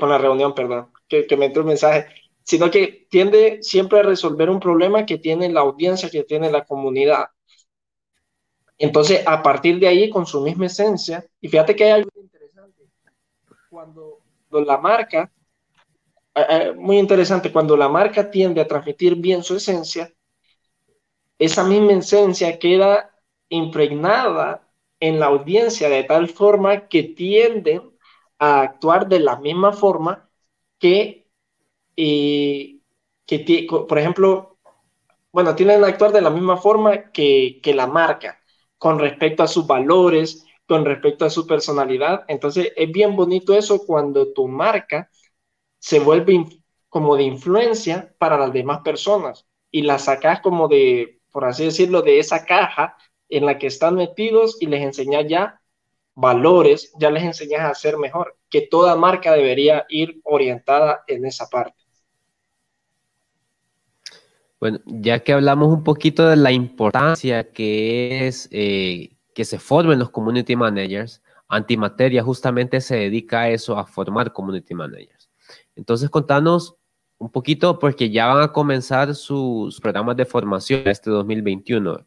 con 0.00 0.10
la 0.10 0.18
reunión, 0.18 0.54
perdón, 0.54 0.92
que, 1.08 1.26
me 1.36 1.46
entró 1.46 1.62
un 1.62 1.68
mensaje, 1.68 2.06
sino 2.44 2.70
que 2.70 3.06
tiende 3.10 3.62
siempre 3.62 4.00
a 4.00 4.04
resolver 4.04 4.50
un 4.50 4.60
problema 4.60 5.06
que 5.06 5.18
tiene 5.18 5.50
la 5.50 5.60
audiencia, 5.60 6.10
que 6.10 6.24
tiene 6.24 6.50
la 6.50 6.64
comunidad. 6.64 7.26
Entonces, 8.78 9.22
a 9.26 9.42
partir 9.42 9.78
de 9.78 9.88
ahí, 9.88 10.10
con 10.10 10.26
su 10.26 10.40
misma 10.40 10.66
esencia, 10.66 11.24
y 11.40 11.48
fíjate 11.48 11.74
que 11.76 11.84
hay 11.84 11.90
algo 11.90 12.10
cuando, 13.78 14.18
la 14.66 14.76
marca, 14.78 15.30
eh, 16.34 16.46
eh, 16.50 16.72
muy 16.72 16.98
interesante, 16.98 17.52
cuando 17.52 17.76
la 17.76 17.88
marca 17.88 18.28
tiende 18.28 18.60
a 18.60 18.66
transmitir 18.66 19.14
bien 19.14 19.44
su 19.44 19.54
esencia, 19.54 20.12
esa 21.38 21.62
misma 21.62 21.92
esencia 21.92 22.58
queda 22.58 23.14
impregnada 23.48 24.68
en 24.98 25.20
la 25.20 25.26
audiencia 25.26 25.88
de 25.88 26.02
tal 26.02 26.26
forma 26.28 26.88
que 26.88 27.04
tienden 27.04 27.92
a 28.40 28.62
actuar 28.62 29.06
de 29.06 29.20
la 29.20 29.36
misma 29.36 29.72
forma 29.72 30.28
que, 30.80 31.28
eh, 31.96 32.80
que 33.26 33.66
por 33.88 33.96
ejemplo, 33.96 34.58
bueno, 35.30 35.54
tienden 35.54 35.84
a 35.84 35.86
actuar 35.86 36.10
de 36.10 36.22
la 36.22 36.30
misma 36.30 36.56
forma 36.56 37.12
que, 37.12 37.60
que 37.62 37.74
la 37.74 37.86
marca 37.86 38.40
con 38.76 38.98
respecto 38.98 39.44
a 39.44 39.48
sus 39.48 39.68
valores, 39.68 40.47
con 40.68 40.84
respecto 40.84 41.24
a 41.24 41.30
su 41.30 41.46
personalidad. 41.46 42.24
Entonces 42.28 42.72
es 42.76 42.92
bien 42.92 43.16
bonito 43.16 43.54
eso 43.54 43.84
cuando 43.86 44.32
tu 44.32 44.46
marca 44.46 45.10
se 45.78 45.98
vuelve 45.98 46.44
como 46.88 47.16
de 47.16 47.24
influencia 47.24 48.14
para 48.18 48.38
las 48.38 48.52
demás 48.52 48.80
personas 48.84 49.46
y 49.70 49.82
la 49.82 49.98
sacas 49.98 50.40
como 50.40 50.68
de, 50.68 51.20
por 51.32 51.46
así 51.46 51.64
decirlo, 51.64 52.02
de 52.02 52.18
esa 52.18 52.44
caja 52.44 52.96
en 53.30 53.46
la 53.46 53.58
que 53.58 53.66
están 53.66 53.94
metidos 53.94 54.58
y 54.60 54.66
les 54.66 54.82
enseñas 54.82 55.26
ya 55.26 55.60
valores, 56.14 56.92
ya 56.98 57.10
les 57.10 57.24
enseñas 57.24 57.60
a 57.60 57.74
ser 57.74 57.96
mejor, 57.96 58.36
que 58.50 58.62
toda 58.62 58.96
marca 58.96 59.32
debería 59.32 59.86
ir 59.88 60.20
orientada 60.24 61.04
en 61.06 61.24
esa 61.24 61.48
parte. 61.48 61.78
Bueno, 64.60 64.80
ya 64.86 65.20
que 65.20 65.32
hablamos 65.32 65.68
un 65.68 65.84
poquito 65.84 66.28
de 66.28 66.36
la 66.36 66.50
importancia 66.50 67.52
que 67.52 68.26
es 68.26 68.48
eh, 68.50 69.17
que 69.38 69.44
se 69.44 69.60
formen 69.60 70.00
los 70.00 70.10
community 70.10 70.56
managers. 70.56 71.22
Antimateria 71.46 72.24
justamente 72.24 72.80
se 72.80 72.96
dedica 72.96 73.42
a 73.42 73.50
eso, 73.50 73.78
a 73.78 73.86
formar 73.86 74.32
community 74.32 74.74
managers. 74.74 75.30
Entonces, 75.76 76.10
contanos 76.10 76.74
un 77.18 77.30
poquito, 77.30 77.78
porque 77.78 78.10
ya 78.10 78.26
van 78.26 78.42
a 78.42 78.52
comenzar 78.52 79.14
sus 79.14 79.80
programas 79.80 80.16
de 80.16 80.24
formación 80.24 80.82
este 80.88 81.08
2021. 81.08 82.04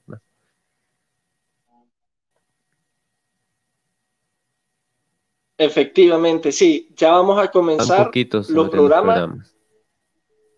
Efectivamente, 5.57 6.51
sí, 6.51 6.89
ya 6.97 7.11
vamos 7.13 7.41
a 7.41 7.49
comenzar 7.49 8.11
los 8.49 8.69
programas. 8.69 9.55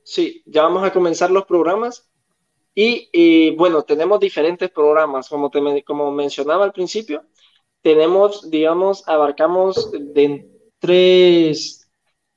Sí, 0.03 0.42
ya 0.48 0.63
vamos 0.63 0.84
a 0.84 0.92
comenzar 0.92 1.30
los 1.30 1.46
programas 1.46 2.10
y, 2.75 3.51
bueno, 3.56 3.84
tenemos 3.84 4.20
diferentes 4.20 4.70
programas, 4.72 5.30
como, 5.30 5.51
como 5.86 6.12
mencionaba 6.12 6.65
al 6.65 6.74
principio, 6.74 7.24
tenemos, 7.82 8.50
digamos, 8.50 9.08
abarcamos 9.08 9.92
de 9.92 10.50
tres, 10.80 11.89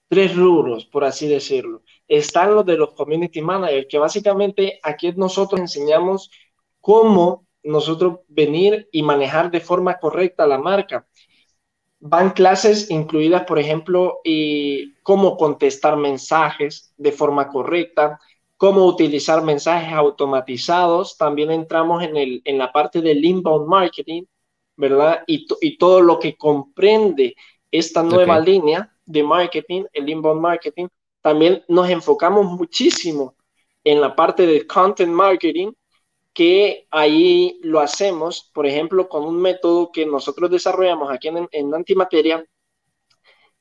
tres 0.08 0.36
rubros, 0.36 0.84
por 0.86 1.04
así 1.04 1.26
decirlo. 1.28 1.82
Están 2.08 2.54
los 2.54 2.66
de 2.66 2.76
los 2.76 2.92
community 2.94 3.40
managers, 3.40 3.86
que 3.88 3.98
básicamente 3.98 4.78
aquí 4.82 5.12
nosotros 5.16 5.60
enseñamos 5.60 6.30
cómo 6.80 7.46
nosotros 7.62 8.20
venir 8.28 8.88
y 8.92 9.02
manejar 9.02 9.50
de 9.50 9.60
forma 9.60 9.98
correcta 9.98 10.46
la 10.46 10.58
marca. 10.58 11.06
Van 11.98 12.30
clases 12.30 12.90
incluidas, 12.90 13.44
por 13.44 13.58
ejemplo, 13.58 14.20
y 14.22 14.94
cómo 15.02 15.36
contestar 15.36 15.96
mensajes 15.96 16.92
de 16.96 17.12
forma 17.12 17.48
correcta, 17.48 18.20
cómo 18.56 18.86
utilizar 18.86 19.42
mensajes 19.42 19.92
automatizados. 19.92 21.16
También 21.16 21.50
entramos 21.50 22.02
en, 22.02 22.16
el, 22.16 22.42
en 22.44 22.58
la 22.58 22.72
parte 22.72 23.00
del 23.00 23.24
inbound 23.24 23.68
marketing, 23.68 24.24
¿verdad? 24.76 25.22
Y, 25.26 25.46
y 25.60 25.78
todo 25.78 26.00
lo 26.00 26.18
que 26.18 26.36
comprende 26.36 27.34
esta 27.70 28.02
nueva 28.02 28.38
línea 28.40 28.92
de 29.04 29.22
marketing, 29.22 29.84
el 29.92 30.08
inbound 30.08 30.40
marketing. 30.40 30.88
También 31.20 31.64
nos 31.68 31.88
enfocamos 31.90 32.46
muchísimo 32.46 33.34
en 33.84 34.00
la 34.00 34.14
parte 34.14 34.46
del 34.46 34.66
content 34.66 35.12
marketing, 35.12 35.72
que 36.32 36.86
ahí 36.90 37.58
lo 37.62 37.80
hacemos, 37.80 38.50
por 38.52 38.66
ejemplo, 38.66 39.08
con 39.08 39.24
un 39.24 39.40
método 39.40 39.90
que 39.90 40.04
nosotros 40.04 40.50
desarrollamos 40.50 41.10
aquí 41.10 41.28
en, 41.28 41.48
en 41.50 41.74
Antimateria, 41.74 42.44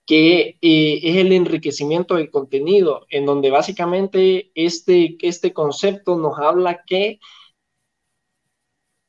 que 0.06 0.58
eh, 0.62 1.00
es 1.04 1.18
el 1.18 1.32
enriquecimiento 1.34 2.16
del 2.16 2.30
contenido, 2.30 3.06
en 3.10 3.26
donde 3.26 3.50
básicamente 3.50 4.52
este, 4.56 5.18
este 5.22 5.54
concepto 5.54 6.18
nos 6.18 6.38
habla 6.38 6.84
que 6.86 7.20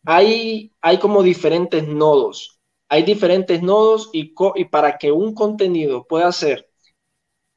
hay, 0.05 0.73
hay 0.81 0.99
como 0.99 1.23
diferentes 1.23 1.87
nodos, 1.87 2.61
hay 2.89 3.03
diferentes 3.03 3.63
nodos 3.63 4.11
y, 4.13 4.33
y 4.55 4.65
para 4.67 4.97
que 4.99 5.13
un 5.13 5.35
contenido 5.35 6.07
pueda 6.07 6.31
ser 6.33 6.71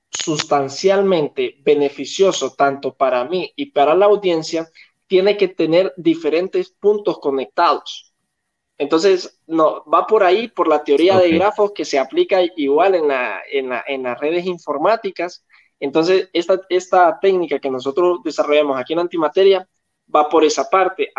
sustancialmente 0.09 1.57
beneficioso 1.63 2.53
tanto 2.55 2.95
para 2.95 3.23
mí 3.25 3.53
y 3.55 3.67
para 3.67 3.95
la 3.95 4.07
audiencia, 4.07 4.69
tiene 5.07 5.37
que 5.37 5.47
tener 5.47 5.93
diferentes 5.97 6.69
puntos 6.69 7.19
conectados. 7.19 8.08
Entonces, 8.79 9.41
no, 9.45 9.83
va 9.93 10.07
por 10.07 10.23
ahí, 10.23 10.47
por 10.47 10.69
la 10.69 10.83
teoría 10.85 11.19
de 11.19 11.31
grafos 11.31 11.73
que 11.73 11.83
se 11.83 11.99
aplica 11.99 12.39
igual 12.55 12.95
en, 12.95 13.09
la, 13.09 13.41
en, 13.51 14.03
las 14.03 14.19
redes 14.19 14.45
informáticas. 14.45 15.45
Entonces, 15.81 16.29
esta, 16.31 16.61
esta 16.69 17.19
técnica 17.19 17.59
que 17.59 17.69
nosotros 17.69 18.19
desarrollamos 18.23 18.79
aquí 18.79 18.93
en 18.93 18.99
Antimateria 18.99 19.67
va 20.13 20.29
por 20.29 20.45
esa 20.45 20.69
parte. 20.69 21.11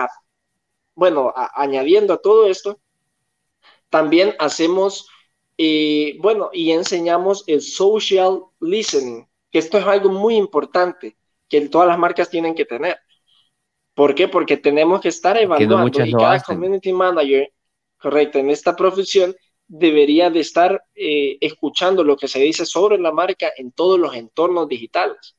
bueno, 0.95 1.35
añadiendo 1.55 2.15
a 2.15 2.23
todo 2.23 2.47
esto, 2.47 2.81
también 3.91 4.35
hacemos, 4.39 5.07
eh, 5.59 6.17
bueno, 6.19 6.49
y 6.55 6.71
enseñamos 6.71 7.45
el 7.47 7.61
social 7.61 8.43
listening, 8.61 9.27
que 9.51 9.59
esto 9.59 9.77
es 9.77 9.85
algo 9.87 10.09
muy 10.09 10.37
importante 10.37 11.19
que 11.47 11.69
todas 11.69 11.89
las 11.89 11.99
marcas 11.99 12.31
tienen 12.31 12.55
que 12.55 12.65
tener. 12.65 12.99
¿Por 14.01 14.15
qué? 14.15 14.29
Porque 14.29 14.57
tenemos 14.57 15.03
que 15.03 15.11
estar 15.11 15.37
evaluando 15.37 16.07
y 16.07 16.13
cada 16.13 16.41
community 16.41 16.91
manager, 16.91 17.53
correcto, 17.99 18.39
en 18.39 18.49
esta 18.49 18.75
profesión 18.75 19.37
debería 19.67 20.31
de 20.31 20.41
estar 20.41 20.83
eh, 20.95 21.37
escuchando 21.39 22.03
lo 22.03 22.17
que 22.17 22.27
se 22.27 22.39
dice 22.39 22.65
sobre 22.65 22.99
la 22.99 23.13
marca 23.13 23.53
en 23.59 23.73
todos 23.73 24.01
los 24.01 24.17
entornos 24.17 24.69
digitales. 24.69 25.37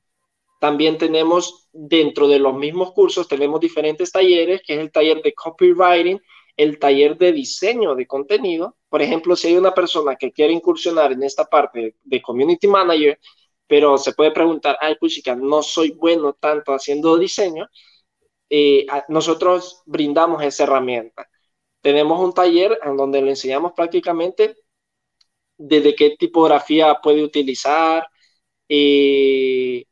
También 0.59 0.99
tenemos 0.99 1.69
dentro 1.73 2.27
de 2.27 2.37
los 2.37 2.53
mismos 2.53 2.91
cursos, 2.91 3.27
tenemos 3.27 3.59
diferentes 3.59 4.11
talleres, 4.11 4.61
que 4.63 4.75
es 4.75 4.79
el 4.79 4.91
taller 4.91 5.23
de 5.23 5.33
copywriting, 5.33 6.21
el 6.55 6.77
taller 6.77 7.17
de 7.17 7.31
diseño 7.31 7.95
de 7.95 8.05
contenido. 8.05 8.77
Por 8.89 9.01
ejemplo, 9.01 9.35
si 9.35 9.47
hay 9.47 9.57
una 9.57 9.73
persona 9.73 10.15
que 10.17 10.31
quiere 10.31 10.53
incursionar 10.53 11.13
en 11.13 11.23
esta 11.23 11.45
parte 11.45 11.95
de 12.03 12.21
community 12.21 12.67
manager, 12.67 13.19
pero 13.65 13.97
se 13.97 14.13
puede 14.13 14.29
preguntar, 14.29 14.77
ay, 14.81 14.97
pues 14.99 15.19
no 15.37 15.63
soy 15.63 15.93
bueno 15.93 16.33
tanto 16.39 16.73
haciendo 16.73 17.17
diseño, 17.17 17.67
eh, 18.51 18.85
nosotros 19.09 19.81
brindamos 19.85 20.43
esa 20.43 20.63
herramienta. 20.65 21.29
Tenemos 21.81 22.19
un 22.19 22.33
taller 22.33 22.77
en 22.83 22.97
donde 22.97 23.21
le 23.21 23.31
enseñamos 23.31 23.73
prácticamente 23.73 24.57
desde 25.57 25.95
qué 25.95 26.15
tipografía 26.17 26.99
puede 27.01 27.23
utilizar 27.23 28.07
eh, 28.69 29.85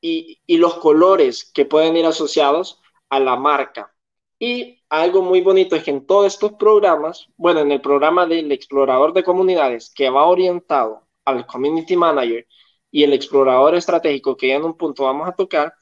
y, 0.00 0.40
y 0.46 0.56
los 0.58 0.74
colores 0.74 1.50
que 1.52 1.64
pueden 1.64 1.96
ir 1.96 2.06
asociados 2.06 2.80
a 3.08 3.20
la 3.20 3.36
marca. 3.36 3.94
Y 4.38 4.82
algo 4.88 5.22
muy 5.22 5.40
bonito 5.40 5.76
es 5.76 5.84
que 5.84 5.92
en 5.92 6.06
todos 6.06 6.26
estos 6.26 6.54
programas, 6.54 7.28
bueno, 7.36 7.60
en 7.60 7.72
el 7.72 7.80
programa 7.80 8.26
del 8.26 8.50
explorador 8.52 9.12
de 9.12 9.22
comunidades 9.24 9.92
que 9.94 10.10
va 10.10 10.26
orientado 10.26 11.08
al 11.24 11.46
community 11.46 11.96
manager 11.96 12.46
y 12.90 13.04
el 13.04 13.12
explorador 13.12 13.74
estratégico 13.76 14.36
que 14.36 14.48
ya 14.48 14.56
en 14.56 14.64
un 14.64 14.76
punto 14.76 15.04
vamos 15.04 15.28
a 15.28 15.32
tocar, 15.32 15.74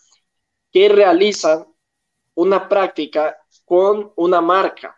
que 0.72 0.88
realizan 0.88 1.66
una 2.34 2.68
práctica 2.68 3.36
con 3.64 4.12
una 4.16 4.40
marca. 4.40 4.96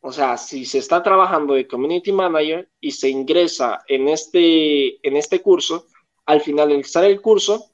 O 0.00 0.12
sea, 0.12 0.36
si 0.36 0.64
se 0.64 0.78
está 0.78 1.02
trabajando 1.02 1.54
de 1.54 1.66
community 1.66 2.12
manager 2.12 2.70
y 2.80 2.92
se 2.92 3.08
ingresa 3.08 3.82
en 3.88 4.08
este, 4.08 5.06
en 5.06 5.16
este 5.16 5.42
curso, 5.42 5.86
al 6.26 6.40
finalizar 6.40 7.04
el 7.04 7.20
curso, 7.20 7.72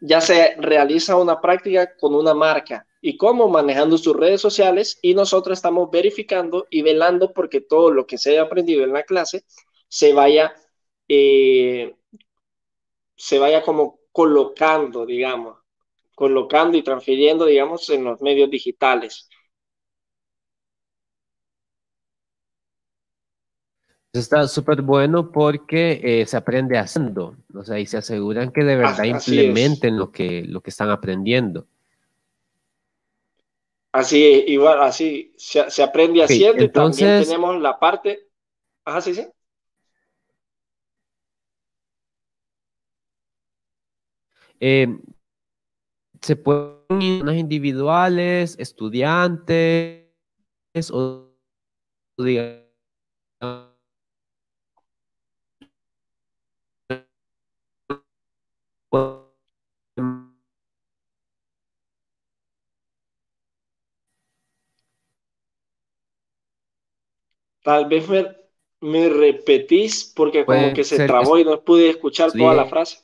ya 0.00 0.20
se 0.20 0.56
realiza 0.56 1.16
una 1.16 1.40
práctica 1.40 1.96
con 1.96 2.14
una 2.14 2.34
marca. 2.34 2.86
Y 3.00 3.16
cómo 3.16 3.48
manejando 3.48 3.98
sus 3.98 4.16
redes 4.16 4.40
sociales 4.40 4.98
y 5.02 5.14
nosotros 5.14 5.58
estamos 5.58 5.90
verificando 5.90 6.66
y 6.70 6.82
velando 6.82 7.32
porque 7.32 7.60
todo 7.60 7.90
lo 7.90 8.06
que 8.06 8.18
se 8.18 8.30
haya 8.30 8.42
aprendido 8.42 8.84
en 8.84 8.92
la 8.92 9.02
clase 9.02 9.44
se 9.88 10.12
vaya, 10.12 10.54
eh, 11.08 11.94
se 13.16 13.38
vaya 13.38 13.62
como 13.62 14.00
colocando, 14.12 15.04
digamos, 15.04 15.61
colocando 16.22 16.78
y 16.78 16.84
transfiriendo, 16.84 17.46
digamos, 17.46 17.90
en 17.90 18.04
los 18.04 18.22
medios 18.22 18.48
digitales. 18.48 19.28
Está 24.12 24.46
súper 24.46 24.82
bueno 24.82 25.32
porque 25.32 26.00
eh, 26.00 26.24
se 26.26 26.36
aprende 26.36 26.78
haciendo, 26.78 27.34
o 27.52 27.64
sea, 27.64 27.80
y 27.80 27.86
se 27.86 27.96
aseguran 27.96 28.52
que 28.52 28.62
de 28.62 28.76
verdad 28.76 29.02
implementen 29.02 29.98
lo 29.98 30.12
que, 30.12 30.44
lo 30.44 30.60
que 30.60 30.70
están 30.70 30.90
aprendiendo. 30.90 31.66
Así, 33.90 34.44
igual, 34.46 34.80
así 34.80 35.34
se, 35.36 35.82
aprende 35.82 36.22
haciendo 36.22 36.62
entonces, 36.62 37.00
y 37.00 37.04
también 37.04 37.24
tenemos 37.24 37.60
la 37.60 37.80
parte. 37.80 38.28
Ajá, 38.84 39.00
sí, 39.00 39.16
sí. 39.16 39.26
Eh, 44.60 44.86
se 46.22 46.36
pueden 46.36 47.02
ir 47.02 47.28
individuales, 47.28 48.56
estudiantes 48.58 50.06
o 50.90 51.28
digamos, 52.18 52.62
Tal 67.64 67.88
vez 67.88 68.08
me, 68.80 69.08
repetís 69.08 70.12
porque 70.16 70.44
como 70.44 70.72
que 70.74 70.82
se 70.82 71.06
trabó 71.06 71.38
y 71.38 71.44
no 71.44 71.62
pude 71.62 71.90
escuchar 71.90 72.32
toda 72.32 72.54
la 72.54 72.66
frase. 72.66 72.98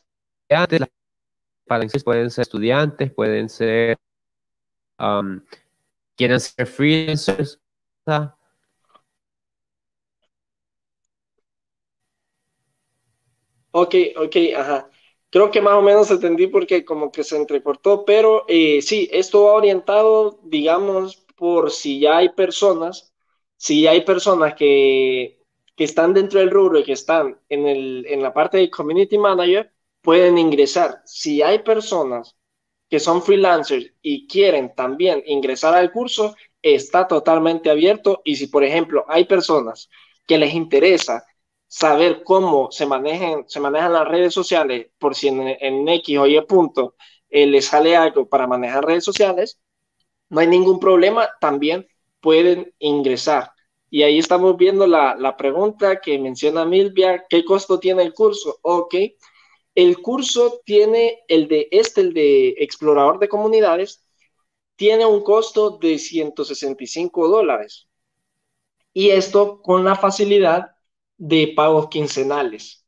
Pueden 2.04 2.30
ser 2.30 2.42
estudiantes, 2.42 3.12
pueden 3.12 3.48
ser, 3.48 3.98
um, 4.98 5.40
quieren 6.16 6.40
ser 6.40 6.66
freelancers. 6.66 7.60
Ok, 13.70 13.94
ok, 14.16 14.36
ajá. 14.56 14.90
Creo 15.30 15.50
que 15.50 15.60
más 15.60 15.74
o 15.74 15.82
menos 15.82 16.10
entendí 16.10 16.46
porque 16.46 16.84
como 16.84 17.12
que 17.12 17.22
se 17.22 17.36
entrecortó, 17.36 18.04
pero 18.04 18.44
eh, 18.48 18.80
sí, 18.82 19.08
esto 19.12 19.44
va 19.44 19.52
orientado, 19.52 20.40
digamos, 20.44 21.16
por 21.36 21.70
si 21.70 22.00
ya 22.00 22.18
hay 22.18 22.30
personas 22.30 23.08
si 23.58 23.86
hay 23.86 24.02
personas 24.04 24.54
que, 24.54 25.44
que 25.76 25.84
están 25.84 26.14
dentro 26.14 26.40
del 26.40 26.50
rubro 26.50 26.78
y 26.78 26.84
que 26.84 26.92
están 26.92 27.38
en, 27.48 27.66
el, 27.66 28.06
en 28.08 28.22
la 28.22 28.32
parte 28.32 28.56
de 28.58 28.70
community 28.70 29.18
manager, 29.18 29.70
pueden 30.02 30.38
ingresar. 30.38 31.02
Si 31.04 31.42
hay 31.42 31.60
personas 31.60 32.36
que 32.88 33.00
son 33.00 33.22
freelancers 33.22 33.92
y 34.02 34.26
quieren 34.26 34.74
también 34.74 35.22
ingresar 35.26 35.74
al 35.74 35.92
curso, 35.92 36.34
está 36.62 37.06
totalmente 37.06 37.70
abierto. 37.70 38.22
Y 38.24 38.36
si, 38.36 38.46
por 38.48 38.64
ejemplo, 38.64 39.04
hay 39.08 39.24
personas 39.26 39.88
que 40.26 40.38
les 40.38 40.54
interesa 40.54 41.24
saber 41.66 42.22
cómo 42.24 42.70
se 42.70 42.86
manejan, 42.86 43.44
se 43.46 43.60
manejan 43.60 43.92
las 43.92 44.08
redes 44.08 44.32
sociales, 44.34 44.88
por 44.98 45.14
si 45.14 45.28
en, 45.28 45.40
en 45.60 45.88
X 45.88 46.18
o 46.18 46.26
Y 46.26 46.40
punto 46.42 46.94
eh, 47.28 47.46
les 47.46 47.66
sale 47.66 47.94
algo 47.96 48.28
para 48.28 48.46
manejar 48.46 48.84
redes 48.86 49.04
sociales, 49.04 49.60
no 50.30 50.40
hay 50.40 50.46
ningún 50.46 50.80
problema. 50.80 51.28
También 51.40 51.86
pueden 52.20 52.72
ingresar. 52.78 53.52
Y 53.90 54.02
ahí 54.02 54.18
estamos 54.18 54.56
viendo 54.56 54.86
la, 54.86 55.14
la 55.16 55.36
pregunta 55.36 56.00
que 56.00 56.18
menciona 56.18 56.64
Milvia, 56.64 57.24
¿qué 57.28 57.44
costo 57.44 57.78
tiene 57.78 58.02
el 58.02 58.12
curso? 58.14 58.58
Ok, 58.62 58.94
el 59.78 60.02
curso 60.02 60.60
tiene 60.64 61.20
el 61.28 61.46
de 61.46 61.68
este, 61.70 62.00
el 62.00 62.12
de 62.12 62.48
explorador 62.58 63.20
de 63.20 63.28
comunidades, 63.28 64.04
tiene 64.74 65.06
un 65.06 65.22
costo 65.22 65.78
de 65.78 66.00
165 66.00 67.28
dólares. 67.28 67.86
Y 68.92 69.10
esto 69.10 69.62
con 69.62 69.84
la 69.84 69.94
facilidad 69.94 70.72
de 71.16 71.52
pagos 71.54 71.86
quincenales. 71.90 72.84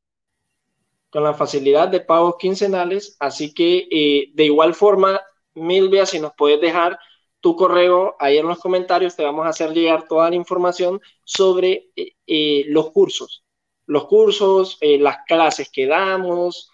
Con 1.10 1.22
la 1.22 1.32
facilidad 1.32 1.86
de 1.86 2.00
pagos 2.00 2.34
quincenales. 2.40 3.16
Así 3.20 3.54
que 3.54 3.86
eh, 3.88 4.32
de 4.34 4.44
igual 4.46 4.74
forma, 4.74 5.20
Milvia, 5.54 6.06
si 6.06 6.18
nos 6.18 6.32
puedes 6.36 6.60
dejar 6.60 6.98
tu 7.38 7.54
correo, 7.54 8.16
ahí 8.18 8.38
en 8.38 8.48
los 8.48 8.58
comentarios 8.58 9.14
te 9.14 9.22
vamos 9.22 9.46
a 9.46 9.50
hacer 9.50 9.70
llegar 9.70 10.08
toda 10.08 10.28
la 10.28 10.34
información 10.34 11.00
sobre 11.22 11.92
eh, 11.94 12.16
eh, 12.26 12.64
los 12.66 12.90
cursos, 12.90 13.44
los 13.86 14.08
cursos, 14.08 14.76
las 14.80 15.18
clases 15.28 15.70
que 15.70 15.86
damos, 15.86 16.72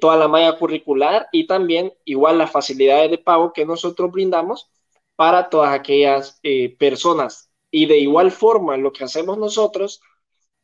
toda 0.00 0.16
la 0.16 0.28
malla 0.28 0.58
curricular 0.58 1.28
y 1.32 1.46
también 1.46 1.92
igual 2.04 2.38
las 2.38 2.50
facilidades 2.50 3.10
de 3.10 3.18
pago 3.18 3.52
que 3.52 3.64
nosotros 3.64 4.10
brindamos 4.10 4.70
para 5.16 5.48
todas 5.50 5.72
aquellas 5.72 6.40
personas. 6.78 7.50
Y 7.70 7.86
de 7.86 7.98
igual 7.98 8.30
forma, 8.30 8.76
lo 8.76 8.92
que 8.92 9.04
hacemos 9.04 9.38
nosotros, 9.38 10.00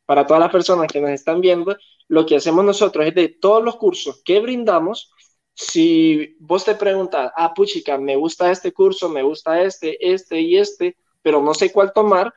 para 0.05 0.27
todas 0.27 0.41
las 0.41 0.51
personas 0.51 0.89
que 0.89 1.01
nos 1.01 1.11
están 1.11 1.41
viendo, 1.41 1.77
lo 2.09 2.27
que 2.27 2.37
hacemos 2.37 2.65
nosotros 2.65 3.07
es 3.07 3.15
de 3.15 3.29
todos 3.29 3.63
los 3.63 3.77
cursos 3.77 4.23
que 4.25 4.41
brindamos, 4.41 5.13
si 5.55 6.37
vos 6.39 6.65
te 6.65 6.75
preguntas, 6.75 7.33
ah, 7.37 7.53
puchica, 7.53 7.99
me 7.99 8.17
gusta 8.17 8.51
este 8.51 8.73
curso, 8.73 9.09
me 9.09 9.23
gusta 9.23 9.61
este, 9.63 10.13
este 10.13 10.41
y 10.41 10.57
este, 10.57 10.97
pero 11.21 11.43
no 11.43 11.53
sé 11.53 11.73
cuál 11.73 11.93
tomar, 11.93 12.33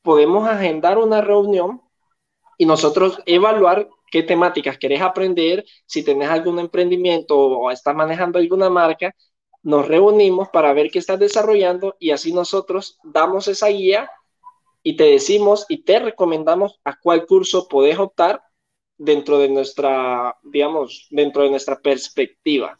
podemos 0.00 0.48
agendar 0.48 0.98
una 0.98 1.20
reunión 1.20 1.82
y 2.56 2.66
nosotros 2.66 3.20
evaluar 3.26 3.88
qué 4.12 4.22
temáticas 4.22 4.76
querés 4.76 5.00
aprender, 5.00 5.64
si 5.86 6.04
tenés 6.04 6.28
algún 6.28 6.58
emprendimiento 6.58 7.34
o 7.34 7.70
estás 7.70 7.96
manejando 7.96 8.38
alguna 8.38 8.68
marca, 8.68 9.16
nos 9.62 9.88
reunimos 9.88 10.50
para 10.50 10.74
ver 10.74 10.90
qué 10.90 10.98
estás 10.98 11.18
desarrollando 11.18 11.96
y 11.98 12.10
así 12.10 12.32
nosotros 12.32 12.98
damos 13.02 13.48
esa 13.48 13.68
guía 13.68 14.10
y 14.82 14.96
te 14.96 15.04
decimos 15.04 15.64
y 15.70 15.82
te 15.84 15.98
recomendamos 15.98 16.78
a 16.84 16.98
cuál 17.00 17.24
curso 17.26 17.66
podés 17.68 17.98
optar 17.98 18.42
dentro 18.98 19.38
de 19.38 19.48
nuestra, 19.48 20.36
digamos, 20.42 21.06
dentro 21.10 21.44
de 21.44 21.50
nuestra 21.50 21.80
perspectiva. 21.80 22.76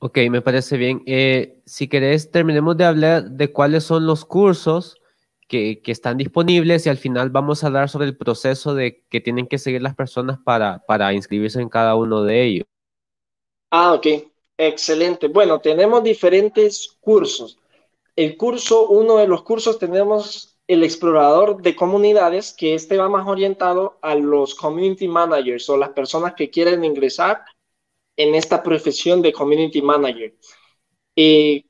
Ok, 0.00 0.18
me 0.30 0.42
parece 0.42 0.76
bien. 0.76 1.02
Eh, 1.06 1.62
si 1.64 1.88
querés, 1.88 2.30
terminemos 2.30 2.76
de 2.76 2.84
hablar 2.84 3.30
de 3.30 3.50
cuáles 3.50 3.84
son 3.84 4.06
los 4.06 4.26
cursos 4.26 5.00
que, 5.48 5.80
están 5.86 6.16
disponibles 6.16 6.86
y 6.86 6.88
al 6.88 6.98
final 6.98 7.30
vamos 7.30 7.62
a 7.62 7.68
hablar 7.68 7.88
sobre 7.88 8.06
el 8.06 8.16
proceso 8.16 8.74
de 8.74 9.04
que 9.08 9.20
tienen 9.20 9.46
que 9.46 9.58
seguir 9.58 9.82
las 9.82 9.94
personas 9.94 10.38
para, 10.44 10.84
para 10.86 11.12
inscribirse 11.12 11.60
en 11.60 11.68
cada 11.68 11.94
uno 11.94 12.22
de 12.22 12.44
ellos. 12.44 12.66
Ah, 13.70 13.92
ok. 13.94 14.06
Excelente. 14.56 15.28
Bueno, 15.28 15.60
tenemos 15.60 16.02
diferentes 16.02 16.96
cursos. 17.00 17.58
El 18.16 18.36
curso, 18.36 18.88
uno 18.88 19.16
de 19.16 19.26
los 19.26 19.42
cursos 19.42 19.78
tenemos 19.78 20.56
el 20.66 20.82
explorador 20.82 21.60
de 21.60 21.76
comunidades, 21.76 22.52
que 22.52 22.74
este 22.74 22.96
va 22.96 23.08
más 23.08 23.26
orientado 23.26 23.98
a 24.00 24.14
los 24.14 24.54
community 24.54 25.08
managers 25.08 25.68
o 25.68 25.76
las 25.76 25.90
personas 25.90 26.34
que 26.34 26.50
quieren 26.50 26.84
ingresar 26.84 27.42
en 28.16 28.34
esta 28.34 28.62
profesión 28.62 29.20
de 29.20 29.32
community 29.32 29.82
manager. 29.82 30.34
Y 31.14 31.66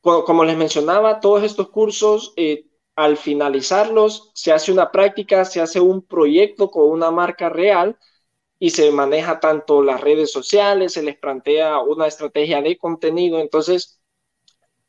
como, 0.00 0.44
les 0.44 0.56
mencionaba, 0.56 1.20
todos 1.20 1.44
estos 1.44 1.68
cursos, 1.68 2.32
eh, 2.36 2.66
al 2.96 3.16
finalizarlos, 3.16 4.30
se 4.34 4.52
hace 4.52 4.72
una 4.72 4.90
práctica, 4.90 5.44
se 5.44 5.60
hace 5.60 5.80
un 5.80 6.02
proyecto 6.02 6.70
con 6.70 6.90
una 6.90 7.10
marca 7.10 7.48
real 7.48 7.98
y 8.58 8.70
se 8.70 8.90
maneja 8.92 9.40
tanto 9.40 9.82
las 9.82 10.00
redes 10.00 10.30
sociales, 10.30 10.92
se 10.92 11.02
les 11.02 11.16
plantea 11.16 11.80
una 11.80 12.06
estrategia 12.06 12.62
de 12.62 12.76
contenido. 12.78 13.40
Entonces, 13.40 14.00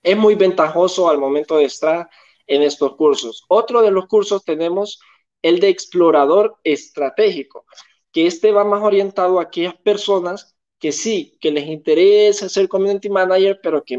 es 0.03 0.17
muy 0.17 0.35
ventajoso 0.35 1.09
al 1.09 1.17
momento 1.17 1.57
de 1.57 1.65
estar 1.65 2.09
en 2.45 2.61
estos 2.61 2.95
cursos. 2.95 3.45
Otro 3.47 3.81
de 3.81 3.91
los 3.91 4.07
cursos 4.07 4.43
tenemos 4.43 4.99
el 5.41 5.59
de 5.59 5.69
explorador 5.69 6.57
estratégico, 6.63 7.65
que 8.11 8.27
este 8.27 8.51
va 8.51 8.63
más 8.63 8.83
orientado 8.83 9.39
a 9.39 9.43
aquellas 9.43 9.75
personas 9.75 10.55
que 10.79 10.91
sí, 10.91 11.37
que 11.39 11.51
les 11.51 11.65
interesa 11.67 12.49
ser 12.49 12.67
community 12.67 13.09
manager, 13.09 13.59
pero 13.63 13.83
que 13.83 13.97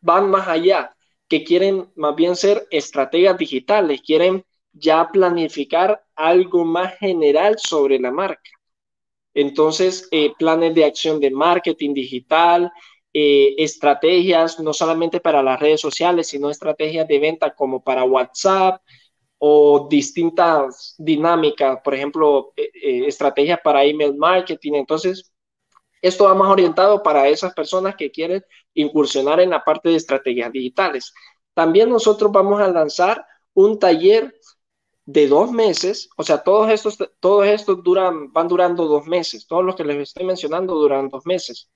van 0.00 0.30
más 0.30 0.48
allá, 0.48 0.96
que 1.28 1.44
quieren 1.44 1.90
más 1.96 2.14
bien 2.16 2.36
ser 2.36 2.66
estrategas 2.70 3.38
digitales, 3.38 4.02
quieren 4.02 4.44
ya 4.72 5.08
planificar 5.12 6.04
algo 6.14 6.64
más 6.64 6.98
general 6.98 7.56
sobre 7.58 7.98
la 7.98 8.10
marca. 8.10 8.50
Entonces, 9.34 10.08
eh, 10.10 10.32
planes 10.38 10.74
de 10.74 10.84
acción 10.84 11.20
de 11.20 11.30
marketing 11.30 11.94
digital, 11.94 12.70
eh, 13.14 13.54
estrategias 13.58 14.58
no 14.60 14.72
solamente 14.72 15.20
para 15.20 15.42
las 15.42 15.60
redes 15.60 15.80
sociales, 15.80 16.28
sino 16.28 16.50
estrategias 16.50 17.06
de 17.08 17.18
venta 17.18 17.54
como 17.54 17.82
para 17.82 18.04
WhatsApp 18.04 18.82
o 19.38 19.88
distintas 19.90 20.94
dinámicas, 20.98 21.80
por 21.82 21.94
ejemplo, 21.94 22.52
eh, 22.56 23.06
estrategias 23.06 23.60
para 23.62 23.84
email 23.84 24.14
marketing. 24.16 24.74
Entonces, 24.74 25.31
esto 26.02 26.24
va 26.24 26.34
más 26.34 26.50
orientado 26.50 27.02
para 27.02 27.28
esas 27.28 27.54
personas 27.54 27.96
que 27.96 28.10
quieren 28.10 28.44
incursionar 28.74 29.40
en 29.40 29.50
la 29.50 29.64
parte 29.64 29.88
de 29.88 29.96
estrategias 29.96 30.52
digitales. 30.52 31.14
También 31.54 31.88
nosotros 31.88 32.30
vamos 32.32 32.60
a 32.60 32.68
lanzar 32.68 33.24
un 33.54 33.78
taller 33.78 34.34
de 35.04 35.28
dos 35.28 35.50
meses, 35.50 36.08
o 36.16 36.22
sea, 36.22 36.42
todos 36.42 36.70
estos, 36.70 36.96
todos 37.20 37.46
estos 37.46 37.78
van 38.32 38.48
durando 38.48 38.86
dos 38.86 39.06
meses, 39.06 39.46
todos 39.46 39.64
los 39.64 39.74
que 39.74 39.84
les 39.84 39.96
estoy 39.96 40.24
mencionando 40.24 40.74
duran 40.74 41.08
dos 41.08 41.26
meses. 41.26 41.70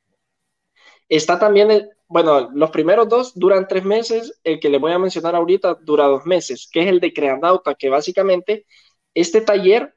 Está 1.08 1.38
también, 1.38 1.88
bueno, 2.08 2.50
los 2.52 2.70
primeros 2.70 3.08
dos 3.08 3.32
duran 3.34 3.66
tres 3.68 3.84
meses, 3.84 4.40
el 4.44 4.58
que 4.60 4.70
le 4.70 4.78
voy 4.78 4.92
a 4.92 4.98
mencionar 4.98 5.34
ahorita 5.36 5.78
dura 5.82 6.06
dos 6.06 6.24
meses, 6.26 6.68
que 6.70 6.82
es 6.82 6.88
el 6.88 7.00
de 7.00 7.12
Creanauta, 7.12 7.74
que 7.74 7.88
básicamente 7.88 8.66
este 9.14 9.40
taller 9.40 9.95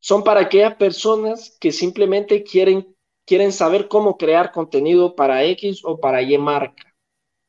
son 0.00 0.24
para 0.24 0.40
aquellas 0.40 0.76
personas 0.76 1.56
que 1.60 1.72
simplemente 1.72 2.42
quieren, 2.42 2.94
quieren 3.26 3.52
saber 3.52 3.88
cómo 3.88 4.16
crear 4.16 4.52
contenido 4.52 5.14
para 5.14 5.44
X 5.44 5.80
o 5.84 5.98
para 5.98 6.22
Y 6.22 6.38
marca. 6.38 6.94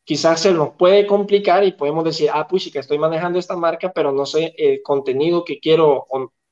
Quizás 0.04 0.42
se 0.42 0.52
nos 0.54 0.72
puede 0.72 1.06
complicar 1.06 1.64
y 1.64 1.74
podemos 1.74 2.04
decir, 2.04 2.30
ah, 2.34 2.48
pues 2.48 2.64
sí 2.64 2.72
que 2.72 2.80
estoy 2.80 2.98
manejando 2.98 3.38
esta 3.38 3.56
marca, 3.56 3.92
pero 3.94 4.12
no 4.12 4.26
sé 4.26 4.54
el 4.58 4.82
contenido 4.82 5.46
que 5.46 5.60
quiero, 5.60 6.08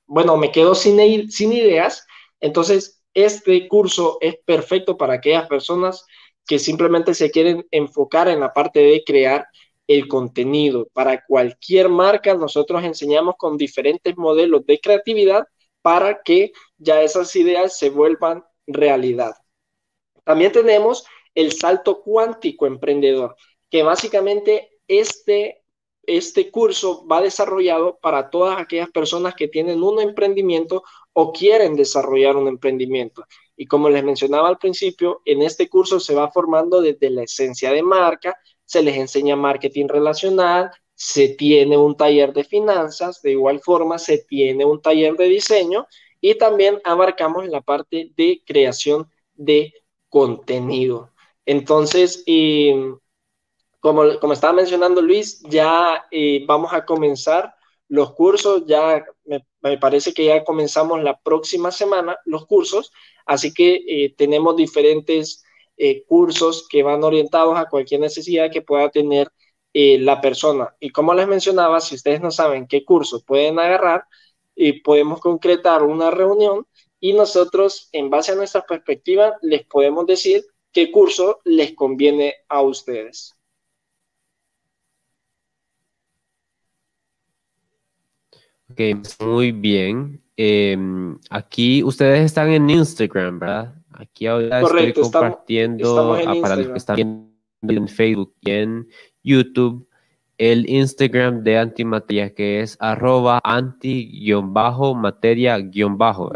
bueno, 0.06 0.38
me 0.38 0.52
quedo 0.52 0.76
sin, 0.76 1.32
sin 1.32 1.54
ideas. 1.54 2.06
Entonces, 2.40 3.02
este 3.16 3.68
curso 3.68 4.20
es 4.22 4.38
perfecto 4.46 4.96
para 4.96 5.16
aquellas 5.16 5.48
personas 5.48 6.06
que 6.46 6.60
simplemente 6.60 7.16
se 7.16 7.32
quieren 7.32 7.66
enfocar 7.72 8.28
en 8.28 8.40
la 8.40 8.54
parte 8.54 8.80
de 8.80 9.04
crear 9.04 9.48
el 9.88 10.08
contenido. 10.08 10.88
Para 10.94 11.26
cualquier 11.26 11.90
marca, 11.90 12.36
nosotros 12.36 12.84
enseñamos 12.84 13.36
con 13.38 13.58
diferentes 13.58 14.16
modelos 14.18 14.66
de 14.68 14.80
creatividad 14.80 15.48
para 15.88 16.22
que 16.22 16.52
ya 16.78 17.02
esas 17.02 17.34
ideas 17.38 17.78
se 17.78 17.90
vuelvan 17.90 18.44
realidad. 18.68 19.36
También 20.26 20.52
tenemos 20.52 21.06
el 21.34 21.54
salto 21.54 22.02
cuántico 22.02 22.68
emprendedor, 22.68 23.38
que 23.70 23.84
básicamente 23.84 24.70
este, 24.90 25.64
este 26.04 26.52
curso 26.52 27.08
va 27.08 27.22
desarrollado 27.22 28.00
para 28.02 28.30
todas 28.30 28.60
aquellas 28.60 28.90
personas 28.90 29.34
que 29.34 29.48
tienen 29.48 29.82
un 29.82 30.02
emprendimiento 30.02 30.84
o 31.14 31.32
quieren 31.32 31.78
desarrollar 31.78 32.36
un 32.36 32.50
emprendimiento. 32.50 33.24
Y 33.56 33.66
como 33.66 33.88
les 33.88 34.04
mencionaba 34.04 34.50
al 34.50 34.58
principio, 34.58 35.22
en 35.24 35.42
este 35.42 35.70
curso 35.70 36.02
se 36.02 36.14
va 36.14 36.30
formando 36.30 36.82
desde 36.82 37.10
la 37.12 37.24
esencia 37.24 37.72
de 37.72 37.82
marca, 37.82 38.36
se 38.66 38.82
les 38.82 38.98
enseña 38.98 39.38
marketing 39.38 39.88
relacional, 39.88 40.70
se 41.00 41.30
tiene 41.30 41.78
un 41.78 41.96
taller 41.96 42.34
de 42.34 42.44
finanzas, 42.44 43.22
de 43.22 43.32
igual 43.32 43.60
forma 43.60 44.00
se 44.00 44.18
tiene 44.18 44.66
un 44.66 44.82
taller 44.82 45.16
de 45.16 45.26
diseño 45.26 45.86
y 46.20 46.36
también 46.40 46.82
abarcamos 46.84 47.48
la 47.48 47.62
parte 47.62 48.12
de 48.18 48.42
creación 48.44 49.08
de 49.36 49.74
contenido. 50.10 51.12
Entonces, 51.46 52.26
como, 53.80 54.20
como 54.20 54.34
estaba 54.34 54.54
mencionando 54.54 55.00
Luis, 55.04 55.40
ya 55.44 56.04
eh, 56.10 56.44
vamos 56.48 56.74
a 56.74 56.84
comenzar 56.84 57.54
los 57.90 58.14
cursos, 58.14 58.64
ya 58.66 59.06
me, 59.62 59.78
parece 59.78 60.16
que 60.16 60.26
ya 60.26 60.44
comenzamos 60.44 61.04
la 61.04 61.20
próxima 61.20 61.72
semana 61.72 62.18
los 62.26 62.48
cursos, 62.48 62.92
así 63.28 63.54
que 63.54 63.84
eh, 63.88 64.16
tenemos 64.18 64.56
diferentes 64.56 65.44
eh, 65.78 66.04
cursos 66.06 66.68
que 66.68 66.82
van 66.82 67.04
orientados 67.04 67.56
a 67.56 67.70
cualquier 67.70 68.02
necesidad 68.02 68.50
que 68.52 68.64
pueda 68.64 68.90
tener 68.90 69.32
eh, 69.80 70.00
la 70.00 70.20
persona. 70.20 70.74
Y 70.80 70.90
como 70.90 71.14
les 71.14 71.28
mencionaba, 71.28 71.80
si 71.80 71.94
ustedes 71.94 72.20
no 72.20 72.32
saben 72.32 72.66
qué 72.66 72.84
curso 72.84 73.24
pueden 73.24 73.60
agarrar, 73.60 74.06
podemos 74.84 75.20
concretar 75.20 75.84
una 75.84 76.10
reunión 76.10 76.66
y 77.00 77.14
nosotros, 77.14 77.90
en 77.92 78.10
base 78.10 78.32
a 78.32 78.36
nuestra 78.36 78.66
perspectiva, 78.66 79.36
les 79.44 79.64
podemos 79.68 80.08
decir 80.08 80.44
qué 80.72 80.92
curso 80.92 81.42
les 81.44 81.76
conviene 81.76 82.34
a 82.50 82.62
ustedes. 82.62 83.36
Ok, 88.72 88.82
muy 89.20 89.52
bien. 89.52 90.24
Em, 90.36 91.20
aquí 91.30 91.84
ustedes 91.84 92.26
están 92.26 92.50
en 92.50 92.68
Instagram, 92.68 93.38
¿verdad? 93.38 93.76
Aquí 93.92 94.26
ahora 94.26 94.60
estoy 94.62 94.94
compartiendo 94.94 96.18
para 96.42 96.56
los 96.56 96.68
que 96.70 96.78
están 96.78 96.96
viendo 96.96 97.84
en 97.84 97.88
Facebook 97.88 98.34
y 98.42 98.52
en 98.52 98.88
YouTube 99.28 99.88
el 100.38 100.70
Instagram 100.70 101.44
de 101.44 101.58
Antimateria 101.58 102.34
que 102.34 102.62
es 102.62 102.78
arroba 102.80 103.42
anti-materia-bajo. 103.44 106.32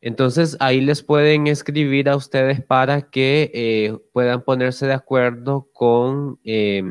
Entonces 0.00 0.56
ahí 0.60 0.80
les 0.80 1.02
pueden 1.02 1.48
escribir 1.48 2.08
a 2.08 2.14
ustedes 2.14 2.62
para 2.62 3.10
que 3.10 3.50
eh, 3.52 3.98
puedan 4.12 4.42
ponerse 4.42 4.86
de 4.86 4.92
acuerdo 4.92 5.68
con, 5.72 6.38
eh, 6.44 6.84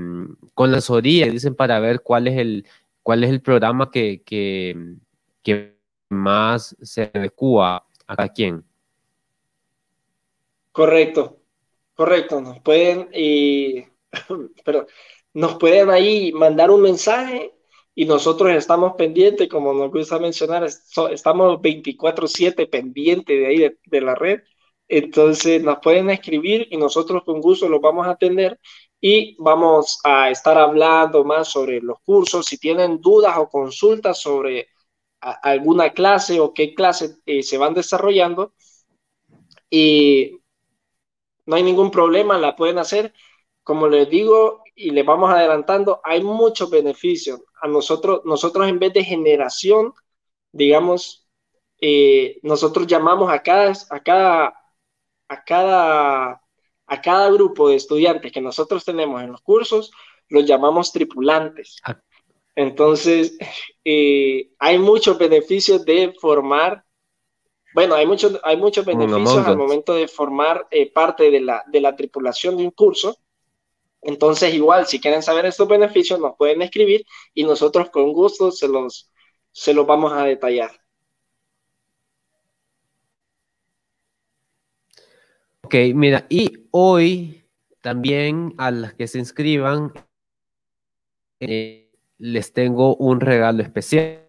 con 0.53 0.71
la 0.71 0.79
asesoría, 0.79 1.27
dicen 1.27 1.55
para 1.55 1.79
ver 1.79 2.01
cuál 2.01 2.27
es 2.27 2.37
el, 2.37 2.67
cuál 3.03 3.23
es 3.23 3.29
el 3.29 3.41
programa 3.41 3.91
que, 3.91 4.23
que, 4.25 4.97
más 6.09 6.73
se 6.81 7.11
adecua 7.13 7.85
a 8.07 8.15
cada 8.15 8.29
quien. 8.29 8.63
Correcto, 10.71 11.37
correcto. 11.97 12.41
Nos 12.41 12.61
pueden, 12.61 13.09
eh, 13.11 13.89
pero 14.65 14.87
nos 15.33 15.55
pueden 15.57 15.89
ahí 15.89 16.31
mandar 16.31 16.71
un 16.71 16.81
mensaje 16.81 17.53
y 17.95 18.05
nosotros 18.05 18.51
estamos 18.53 18.93
pendientes, 18.95 19.49
como 19.49 19.73
nos 19.73 19.91
gusta 19.91 20.19
mencionar, 20.19 20.63
estamos 20.65 21.61
24/7 21.61 22.67
pendientes 22.67 23.37
de 23.39 23.47
ahí 23.47 23.77
de, 23.85 24.01
la 24.01 24.15
red. 24.15 24.41
Entonces 24.87 25.63
nos 25.63 25.79
pueden 25.79 26.09
escribir 26.09 26.67
y 26.71 26.77
nosotros 26.77 27.23
con 27.25 27.41
gusto 27.41 27.67
los 27.69 27.81
vamos 27.81 28.07
a 28.07 28.11
atender 28.11 28.59
y 29.01 29.35
vamos 29.39 29.99
a 30.03 30.29
estar 30.29 30.57
hablando 30.57 31.23
más 31.23 31.49
sobre 31.49 31.81
los 31.81 31.99
cursos. 32.01 32.45
Si 32.45 32.57
tienen 32.57 33.01
dudas 33.01 33.37
o 33.37 33.49
consultas 33.49 34.19
sobre 34.21 34.69
alguna 35.21 35.91
clase 35.93 36.39
o 36.39 36.53
qué 36.53 36.73
clase 36.75 37.17
eh, 37.25 37.43
se 37.43 37.57
van 37.57 37.73
desarrollando, 37.73 38.53
y 39.69 40.39
no 41.47 41.55
hay 41.55 41.63
ningún 41.63 41.89
problema, 41.89 42.37
la 42.37 42.55
pueden 42.55 42.77
hacer. 42.77 43.13
Como 43.63 43.87
les 43.87 44.09
digo 44.09 44.63
y 44.75 44.91
les 44.91 45.05
vamos 45.05 45.31
adelantando, 45.31 45.99
hay 46.03 46.21
muchos 46.21 46.69
beneficios 46.69 47.41
a 47.61 47.67
nosotros, 47.67 48.21
nosotros 48.25 48.67
en 48.67 48.79
vez 48.79 48.93
de 48.93 49.03
generación, 49.03 49.93
digamos, 50.51 51.27
eh, 51.81 52.39
nosotros 52.43 52.85
llamamos 52.85 53.31
a 53.31 53.41
cada, 53.41 53.73
a 53.89 54.03
cada, 54.03 54.53
a 55.29 55.43
cada, 55.43 56.41
a 56.85 57.01
cada 57.01 57.31
grupo 57.31 57.69
de 57.69 57.75
estudiantes 57.75 58.31
que 58.31 58.41
nosotros 58.41 58.85
tenemos 58.85 59.21
en 59.23 59.31
los 59.31 59.41
cursos, 59.41 59.91
los 60.29 60.45
llamamos 60.45 60.91
tripulantes. 60.91 61.77
Ah. 61.83 61.99
Entonces, 62.55 63.37
eh, 63.85 64.49
hay 64.59 64.79
muchos 64.79 65.17
beneficios 65.17 65.85
de 65.85 66.13
formar, 66.19 66.83
Bueno, 67.77 67.93
hay 67.93 68.07
muchos, 68.07 68.39
hay 68.43 68.57
muchos 68.57 68.83
beneficios 68.85 69.45
al 69.45 69.55
momento 69.55 69.93
de 69.93 70.07
formar 70.07 70.67
eh, 70.71 70.91
parte 70.91 71.29
de 71.29 71.39
la, 71.41 71.63
de 71.67 71.79
la 71.79 71.95
tripulación 71.95 72.57
de 72.57 72.63
un 72.63 72.71
curso. 72.71 73.19
Entonces, 74.01 74.51
igual, 74.55 74.87
si 74.87 74.99
quieren 74.99 75.21
saber 75.21 75.45
estos 75.45 75.67
beneficios, 75.67 76.19
nos 76.19 76.35
pueden 76.37 76.63
escribir 76.63 77.05
y 77.35 77.43
nosotros 77.43 77.91
con 77.91 78.13
gusto 78.13 78.49
se 78.49 78.67
los, 78.67 79.11
se 79.51 79.75
los 79.75 79.85
vamos 79.85 80.11
a 80.11 80.23
detallar. 80.23 80.71
Ok, 85.61 85.75
mira, 85.93 86.25
y 86.29 86.67
hoy 86.71 87.43
también 87.81 88.55
a 88.57 88.71
las 88.71 88.95
que 88.95 89.05
se 89.05 89.19
inscriban, 89.19 89.93
eh, 91.39 91.91
les 92.17 92.53
tengo 92.53 92.95
un 92.95 93.19
regalo 93.19 93.61
especial. 93.61 94.23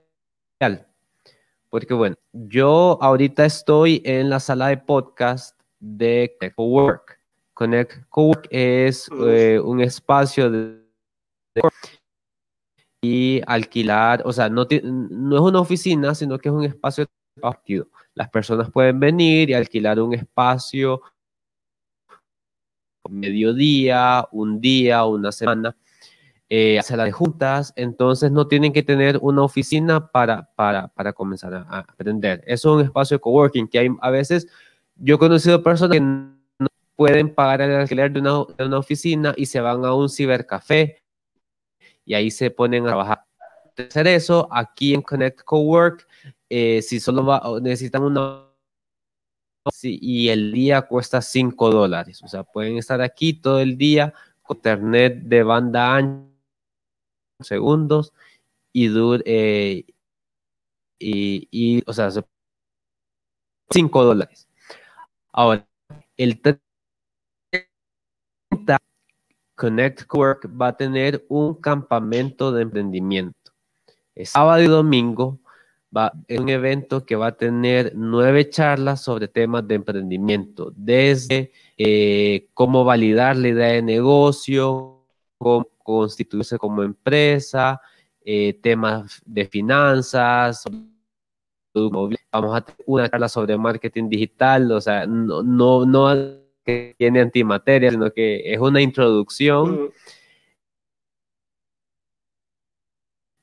Porque 1.70 1.94
bueno, 1.94 2.16
yo 2.33 2.98
ahorita 3.00 3.44
estoy 3.44 4.00
en 4.04 4.31
la 4.31 4.40
sala 4.40 4.68
de 4.68 4.78
podcast 4.78 5.59
de 5.78 6.37
Cowork. 6.57 7.18
Connect 7.54 8.09
Cowork 8.09 8.46
es 8.50 9.09
eh, 9.26 9.61
un 9.62 9.81
espacio 9.81 10.50
de, 10.50 10.81
y 13.02 13.40
alquilar, 13.46 14.22
o 14.24 14.33
sea, 14.33 14.48
no, 14.48 14.66
no 14.83 15.37
es 15.37 15.42
una 15.42 15.61
oficina, 15.61 16.14
sino 16.14 16.38
que 16.38 16.48
es 16.48 16.54
un 16.54 16.64
espacio 16.64 17.07
partido. 17.40 17.88
Las 18.14 18.28
personas 18.31 18.70
pueden 18.70 18.98
venir 18.98 19.50
y 19.50 19.54
alquilar 19.54 20.00
un 20.00 20.14
espacio 20.14 21.02
mediodía, 23.09 24.26
un 24.33 24.61
día, 24.61 25.04
una 25.04 25.33
semana, 25.33 25.76
eh, 26.50 26.78
hacer 26.78 26.98
las 26.98 27.12
juntas, 27.12 27.72
entonces 27.76 28.30
no 28.30 28.48
tienen 28.48 28.72
que 28.72 28.82
tener 28.82 29.18
una 29.20 29.42
oficina 29.42 30.11
para, 30.11 30.50
para, 30.54 30.88
para 30.88 31.12
comenzar 31.12 31.54
a, 31.54 31.80
aprender. 31.80 32.42
Eso 32.46 32.70
es 32.70 32.76
un 32.76 32.84
espacio 32.87 33.16
de 33.16 33.20
coworking 33.20 33.68
que 33.68 33.78
hay 33.78 33.88
a 34.00 34.11
veces, 34.11 34.46
yo 34.96 35.16
he 35.16 35.18
conocido 35.18 35.62
personas 35.62 35.96
que 35.96 36.00
no 36.00 36.38
pueden 36.96 37.34
pagar 37.34 37.61
el 37.61 37.72
alquiler 37.72 38.12
de 38.12 38.20
una, 38.20 38.44
de 38.56 38.64
una 38.64 38.78
oficina 38.78 39.34
y 39.37 39.46
se 39.46 39.61
van 39.61 39.84
a 39.84 39.94
un 39.94 40.08
cibercafé 40.08 41.02
y 42.04 42.14
ahí 42.14 42.30
se 42.30 42.50
ponen 42.50 42.84
a 42.84 42.88
trabajar. 42.88 43.24
Hacer 43.76 44.08
eso 44.08 44.48
aquí 44.50 44.94
en 44.94 45.02
Connect 45.02 45.42
Cowork, 45.42 46.08
eh, 46.48 46.82
si 46.82 46.98
solo 46.98 47.61
necesitan 47.61 48.02
una 48.02 48.48
y 49.82 50.28
el 50.28 50.52
día 50.52 50.82
cuesta 50.82 51.20
5 51.20 51.70
dólares. 51.70 52.22
O 52.22 52.28
sea, 52.28 52.42
pueden 52.42 52.78
estar 52.78 53.00
aquí 53.02 53.34
todo 53.34 53.61
el 53.61 53.76
día 53.76 54.14
con 54.42 54.56
internet 54.56 55.20
de 55.24 55.42
banda 55.42 55.94
ancha, 55.94 56.27
segundos, 57.40 58.12
y 58.72 58.88
dure, 58.88 59.22
eh, 59.27 59.85
y, 60.98 61.48
y, 61.51 61.83
o 61.87 61.92
sea, 61.92 62.11
5 63.70 64.05
dólares. 64.05 64.48
Ahora, 65.33 65.66
el 66.16 66.40
30 66.40 66.61
Connect 69.55 70.12
Work 70.12 70.48
va 70.61 70.68
a 70.68 70.77
tener 70.77 71.24
un 71.29 71.55
campamento 71.55 72.53
de 72.53 72.62
emprendimiento. 72.62 73.53
Es 74.14 74.31
sábado 74.31 74.62
y 74.62 74.66
domingo 74.66 75.38
es 76.27 76.38
un 76.38 76.48
evento 76.48 77.05
que 77.05 77.16
va 77.16 77.29
a 77.29 77.37
tener 77.37 77.92
nueve 77.94 78.51
charlas 78.51 79.03
sobre 79.03 79.29
temas 79.29 79.66
de 79.66 79.77
emprendimiento, 79.77 80.72
desde 80.77 81.53
eh, 81.79 82.48
cómo 82.55 82.85
validar 82.85 83.37
la 83.37 83.48
idea 83.48 83.68
de 83.68 83.83
negocio, 83.83 85.03
cómo 85.38 85.68
constituirse 85.88 86.59
como 86.59 86.83
empresa, 86.83 87.81
eh, 88.22 88.53
temas 88.61 89.22
de 89.24 89.46
finanzas, 89.46 90.64
vamos 91.72 92.57
a 92.57 92.61
tener 92.61 92.85
una 92.87 93.09
charla 93.09 93.29
sobre 93.29 93.57
marketing 93.57 94.11
digital, 94.11 94.70
o 94.70 94.81
sea, 94.83 95.07
no, 95.07 95.42
no, 95.42 95.87
no 95.87 96.14
que 96.62 96.94
tiene 96.98 97.22
antimateria, 97.22 97.90
sino 97.90 98.11
que 98.12 98.53
es 98.53 98.61
una 98.61 98.83
introducción. 98.83 99.90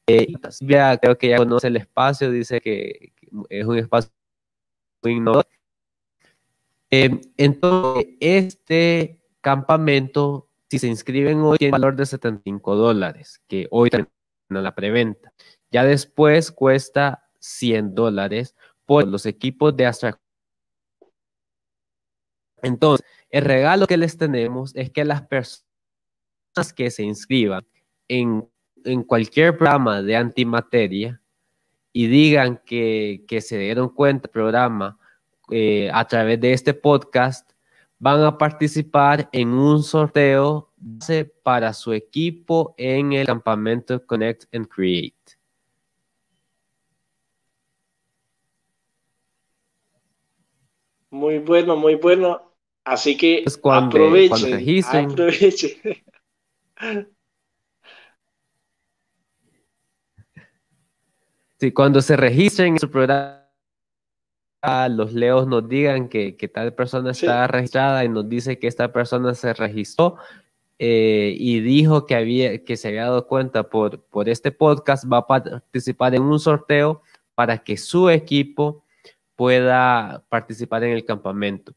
Eh, 0.06 0.32
creo 1.02 1.18
que 1.18 1.30
ya 1.30 1.38
conoce 1.38 1.66
el 1.68 1.78
espacio, 1.78 2.30
dice 2.30 2.62
que, 2.62 3.14
es 3.50 3.66
un 3.66 3.80
espacio 3.80 4.12
muy 5.02 5.14
innovador. 5.14 5.48
Eh, 6.92 7.10
entonces, 7.38 8.06
este 8.20 9.20
campamento, 9.42 10.45
si 10.70 10.80
se 10.80 10.88
inscriben 10.88 11.40
hoy, 11.42 11.58
tiene 11.58 11.72
valor 11.72 11.96
de 11.96 12.06
75 12.06 12.76
dólares, 12.76 13.42
que 13.48 13.68
hoy 13.72 13.90
en 13.94 14.08
la 14.50 14.76
preventa. 14.76 15.34
Ya 15.72 15.84
después 15.84 16.52
cuesta 16.52 17.28
100 17.40 17.96
dólares 17.96 18.56
por 18.86 19.08
los 19.08 19.26
equipos 19.26 19.76
de 19.76 19.86
Astra. 19.86 20.20
Entonces, 22.62 23.06
el 23.30 23.44
regalo 23.44 23.86
que 23.86 23.98
les 23.98 24.18
tenemos 24.18 24.76
es 24.76 24.90
que 24.90 25.06
las 25.06 25.22
personas 25.24 25.64
que 26.76 26.90
se 26.90 27.04
inscriban 27.04 27.66
en 28.08 28.48
en 28.86 29.04
cualquier 29.04 29.58
programa 29.58 30.02
de 30.02 30.16
antimateria 30.16 31.22
y 31.92 32.08
digan 32.08 32.62
que, 32.66 33.26
se 33.42 33.58
dieron 33.58 33.90
cuenta 33.90 34.24
del 34.24 34.32
programa 34.32 34.98
eh, 35.52 35.90
a 35.94 36.06
través 36.06 36.40
de 36.40 36.54
este 36.54 36.74
podcast, 36.74 37.52
van 38.00 38.24
a 38.24 38.38
participar 38.38 39.30
en 39.32 39.50
un 39.50 39.82
sorteo 39.84 40.72
para 41.44 41.74
su 41.74 41.94
equipo 41.94 42.76
en 42.78 43.14
el 43.14 43.26
campamento 43.26 44.06
Connect 44.06 44.54
and 44.54 44.68
Create. 44.68 45.16
Muy 51.10 51.40
bueno, 51.40 51.76
muy 51.76 51.96
bueno. 51.96 52.52
Así 52.84 53.18
que 53.18 53.46
aprovechen, 53.72 54.84
aprovechen. 54.86 56.04
Sí, 61.58 61.72
cuando 61.72 62.02
se 62.02 62.18
registren 62.18 62.74
en 62.74 62.80
su 62.80 62.92
programa, 62.92 63.45
los 64.90 65.14
leos 65.14 65.48
nos 65.48 65.68
digan 65.68 66.10
que, 66.10 66.34
tal 66.54 66.74
persona 66.74 67.12
está 67.12 67.48
registrada 67.48 68.04
y 68.06 68.10
nos 68.10 68.28
dice 68.30 68.60
que 68.60 68.68
esta 68.68 68.92
persona 68.92 69.34
se 69.34 69.54
registró 69.54 70.18
eh, 70.80 71.36
y 71.38 71.62
dijo 71.62 72.06
que, 72.06 72.16
había, 72.16 72.64
que 72.64 72.78
se 72.78 72.90
había 72.90 73.04
dado 73.04 73.28
cuenta 73.28 73.70
por, 73.70 74.02
por 74.04 74.30
este 74.30 74.52
podcast, 74.52 75.06
va 75.12 75.20
a 75.20 75.28
participar 75.28 76.16
en 76.16 76.24
un 76.24 76.40
sorteo 76.40 77.02
para 77.34 77.58
que 77.60 77.78
su 77.78 78.10
equipo 78.10 78.84
pueda 79.36 80.24
participar 80.30 80.84
en 80.84 80.92
el 80.92 81.06
campamento. 81.06 81.74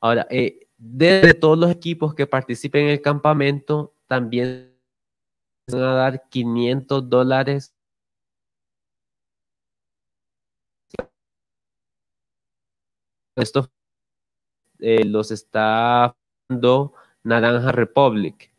Ahora, 0.00 0.26
eh, 0.30 0.66
de 0.76 1.34
todos 1.34 1.58
los 1.58 1.70
equipos 1.70 2.14
que 2.14 2.26
participen 2.26 2.84
en 2.84 2.90
el 2.90 3.00
campamento, 3.02 3.94
también 4.06 4.74
van 5.70 5.82
a 5.82 5.94
dar 5.94 6.28
500 6.28 7.08
dólares 7.08 7.74
Esto 13.36 13.68
eh, 14.78 15.04
los 15.04 15.30
está 15.30 16.16
dando 16.48 16.94
Naranja 17.24 17.72
Republic. 17.72 18.52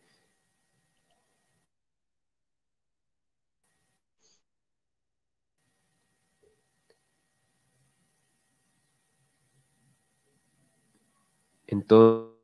Entonces, 11.68 12.36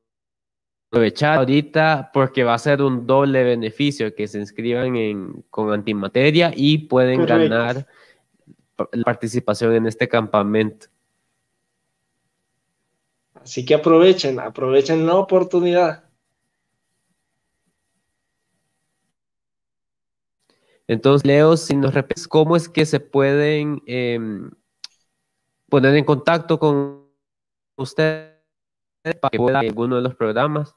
aprovechar 0.90 1.38
ahorita 1.38 2.12
porque 2.14 2.44
va 2.44 2.54
a 2.54 2.60
ser 2.60 2.82
un 2.82 3.08
doble 3.08 3.44
beneficio 3.44 4.14
que 4.14 4.28
se 4.28 4.40
inscriban 4.40 4.96
en, 4.96 5.44
con 5.50 5.72
antimateria 5.72 6.52
y 6.56 6.80
pueden 6.80 7.26
ganar 7.26 7.88
la 8.92 9.04
participación 9.04 9.74
en 9.76 9.88
este 9.88 10.08
campamento. 10.08 10.88
Así 13.42 13.66
que 13.66 13.74
aprovechen, 13.74 14.40
aprovechen 14.40 15.06
la 15.06 15.16
oportunidad. 15.16 16.04
Entonces, 20.88 21.26
Leo, 21.26 21.58
si 21.58 21.76
nos 21.76 21.94
repites 21.94 22.28
cómo 22.28 22.56
es 22.56 22.68
que 22.68 22.86
se 22.86 23.00
pueden 23.00 23.82
em, 23.86 24.52
poner 25.70 25.96
en 25.96 26.04
contacto 26.04 26.60
con 26.60 27.08
usted 27.78 28.36
para 29.22 29.30
que 29.32 29.38
pueda 29.38 29.60
alguno 29.60 29.96
de 29.96 30.02
los 30.02 30.16
programas. 30.16 30.76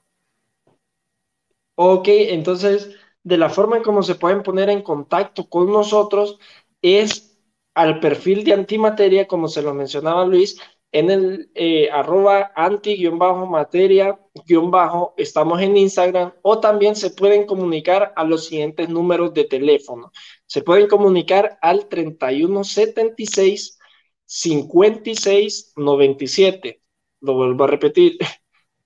Ok, 1.74 2.06
entonces, 2.08 2.94
de 3.24 3.36
la 3.36 3.50
forma 3.50 3.76
en 3.76 3.82
cómo 3.82 4.02
se 4.02 4.14
pueden 4.14 4.42
poner 4.42 4.70
en 4.70 4.82
contacto 4.82 5.48
con 5.48 5.70
nosotros 5.72 6.38
es 6.80 7.36
al 7.74 7.98
perfil 7.98 8.44
de 8.44 8.52
antimateria, 8.52 9.26
como 9.26 9.48
se 9.48 9.62
lo 9.62 9.74
mencionaba 9.74 10.24
Luis, 10.24 10.60
en 10.94 11.10
el 11.10 11.50
eh, 11.56 11.90
arroba 11.90 12.52
anti-materia-bajo, 12.54 15.14
estamos 15.16 15.60
en 15.60 15.76
Instagram 15.76 16.32
o 16.42 16.60
también 16.60 16.94
se 16.94 17.10
pueden 17.10 17.46
comunicar 17.46 18.12
a 18.14 18.22
los 18.22 18.44
siguientes 18.46 18.88
números 18.88 19.34
de 19.34 19.42
teléfono. 19.44 20.12
Se 20.46 20.62
pueden 20.62 20.86
comunicar 20.86 21.58
al 21.62 21.88
3176 21.88 23.80
5697. 24.24 26.80
Lo 27.20 27.34
vuelvo 27.34 27.64
a 27.64 27.66
repetir. 27.66 28.16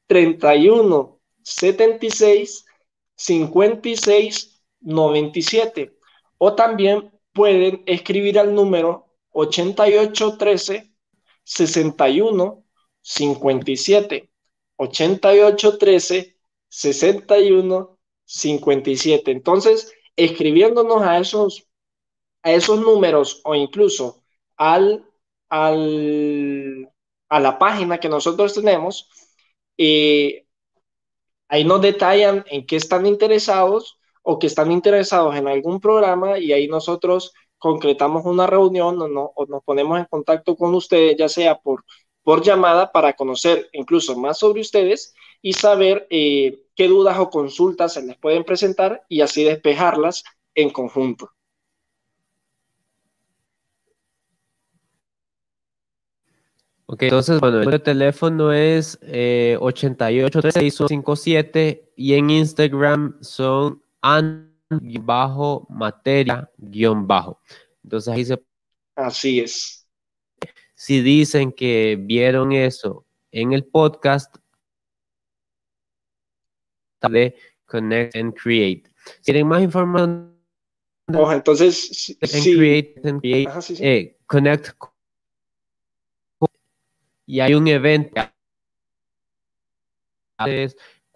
31 0.07 1.21
76 1.43 2.65
56 3.17 4.63
97. 4.81 5.95
O 6.39 6.55
también 6.55 7.13
pueden 7.35 7.83
escribir 7.85 8.39
al 8.39 8.55
número 8.55 9.13
8813 9.33 10.88
61 11.49 12.65
57. 13.01 14.31
8813 14.77 16.37
61 16.69 17.99
57. 18.25 19.31
Entonces, 19.31 19.93
escribiéndonos 20.15 21.03
a 21.03 21.19
esos, 21.19 21.67
a 22.43 22.53
esos 22.53 22.81
números 22.81 23.41
o 23.45 23.55
incluso 23.55 24.23
al, 24.57 25.07
al, 25.49 26.93
a 27.31 27.41
la 27.41 27.59
página 27.59 27.99
que 27.99 28.11
nosotros 28.11 28.55
tenemos, 28.55 29.09
eh, 29.79 30.47
ahí 31.49 31.65
nos 31.65 31.81
detallan 31.81 32.45
en 32.49 32.67
qué 32.67 32.77
están 32.77 33.07
interesados 33.07 33.99
o 34.23 34.39
que 34.39 34.49
están 34.49 34.71
interesados 34.71 35.35
en 35.37 35.49
algún 35.49 35.81
programa 35.81 36.39
y 36.39 36.53
ahí 36.53 36.69
nosotros 36.69 37.33
concretamos 37.59 38.25
una 38.25 38.47
reunión 38.47 39.01
o, 39.03 39.09
no, 39.09 39.33
o 39.35 39.47
nos 39.47 39.63
ponemos 39.65 39.99
en 39.99 40.07
contacto 40.07 40.57
con 40.57 40.75
ustedes, 40.75 41.17
ya 41.17 41.29
sea 41.29 41.59
por, 41.59 41.85
por 42.23 42.43
llamada, 42.43 42.93
para 42.93 43.15
conocer 43.15 43.69
incluso 43.73 44.17
más 44.17 44.39
sobre 44.39 44.61
ustedes 44.61 45.15
y 45.43 45.53
saber 45.53 46.07
eh, 46.11 46.61
qué 46.75 46.89
dudas 46.89 47.19
o 47.19 47.31
consultas 47.31 47.95
se 47.95 48.03
les 48.03 48.17
pueden 48.17 48.45
presentar 48.45 49.05
y 49.09 49.21
así 49.21 49.45
despejarlas 49.45 50.25
en 50.55 50.71
conjunto. 50.71 51.31
Ok, 56.91 57.03
entonces, 57.03 57.39
bueno, 57.39 57.61
el 57.61 57.83
teléfono 57.83 58.51
es 58.51 58.99
eh, 59.03 59.59
883657 59.61 61.93
y 61.97 62.15
en 62.15 62.31
Instagram 62.31 63.19
son 63.21 63.83
an-materia-bajo. 64.71 67.41
Entonces 67.83 68.15
ahí 68.15 68.25
se... 68.25 68.41
Así 68.97 69.41
es. 69.41 69.87
Si 70.75 71.03
dicen 71.03 71.53
que 71.53 71.99
vieron 72.01 72.53
eso 72.53 73.05
en 73.31 73.53
el 73.53 73.65
podcast, 73.65 74.35
de 77.09 77.37
Connect 77.67 78.17
and 78.17 78.35
Create. 78.35 78.91
Si 79.21 79.33
quieren 79.33 79.47
más 79.47 79.63
información, 79.63 80.37
oh, 81.15 81.33
entonces, 81.33 81.77
sí. 81.77 82.17
Create 82.57 83.01
and 83.05 83.21
Create, 83.21 83.49
Ajá, 83.49 83.63
sí, 83.63 83.77
sí. 83.77 83.85
Eh, 83.85 84.19
Connect 84.27 84.75
y 87.29 87.41
hay 87.41 87.55
un 87.55 87.69
evento 87.69 88.21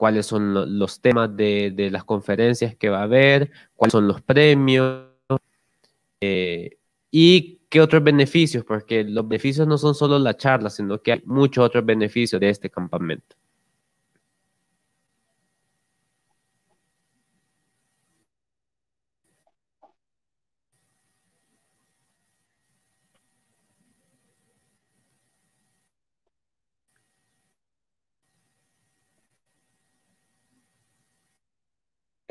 cuáles 0.03 0.27
son 0.27 0.81
los 0.81 1.01
temas 1.01 1.37
de, 1.37 1.89
las 1.93 2.03
conferencias 2.03 2.75
que 2.75 2.89
va 2.89 2.99
a 2.99 3.03
haber, 3.05 3.53
cuáles 3.77 3.93
son 3.93 4.09
los 4.09 4.21
premios 4.21 5.05
eh, 6.21 6.77
y 7.13 7.61
qué 7.69 7.81
otros 7.81 8.03
beneficios, 8.03 8.65
porque 8.65 9.05
los 9.05 9.29
beneficios 9.29 9.69
no 9.69 9.79
son 9.79 9.95
solo 9.95 10.19
la 10.19 10.37
charla, 10.37 10.71
sino 10.71 11.01
que 11.01 11.13
hay 11.13 11.23
muchos 11.25 11.65
otros 11.65 11.87
beneficios 11.87 12.41
de 12.41 12.49
este 12.49 12.69
campamento. 12.69 13.37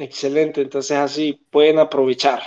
Excelente, 0.01 0.61
entonces 0.61 0.97
así 0.97 1.45
pueden 1.51 1.77
aprovechar. 1.77 2.41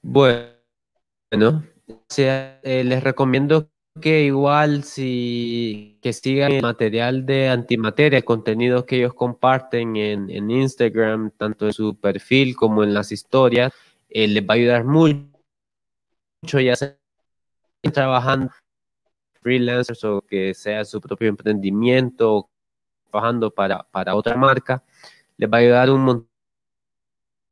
Bueno, 0.00 1.64
eh, 2.16 2.82
les 2.84 3.02
recomiendo 3.02 3.68
que 4.00 4.22
igual 4.22 4.84
si 4.84 5.98
que 6.00 6.12
sigan 6.12 6.52
el 6.52 6.62
material 6.62 7.26
de 7.26 7.48
antimateria, 7.48 8.18
el 8.18 8.24
contenido 8.24 8.86
que 8.86 8.98
ellos 8.98 9.14
comparten 9.14 9.96
en, 9.96 10.50
Instagram, 10.50 11.32
tanto 11.32 11.66
en 11.66 11.72
su 11.72 11.96
perfil 11.96 12.54
como 12.54 12.84
en 12.84 12.94
las 12.94 13.10
historias, 13.10 13.72
eh, 14.08 14.28
les 14.28 14.44
va 14.44 14.54
a 14.54 14.56
ayudar 14.56 14.84
mucho, 14.84 15.26
ya 16.60 16.76
sea 16.76 16.96
trabajando 17.92 18.52
freelancers 19.40 20.04
o 20.04 20.22
que 20.22 20.54
sea 20.54 20.84
su 20.84 21.00
propio 21.00 21.28
emprendimiento 21.28 22.48
trabajando 23.10 23.50
para, 23.50 23.82
para 23.82 24.14
otra 24.14 24.36
marca, 24.36 24.82
les 25.36 25.50
va 25.50 25.58
a 25.58 25.60
ayudar 25.60 25.90
un 25.90 26.00
montón. 26.02 26.30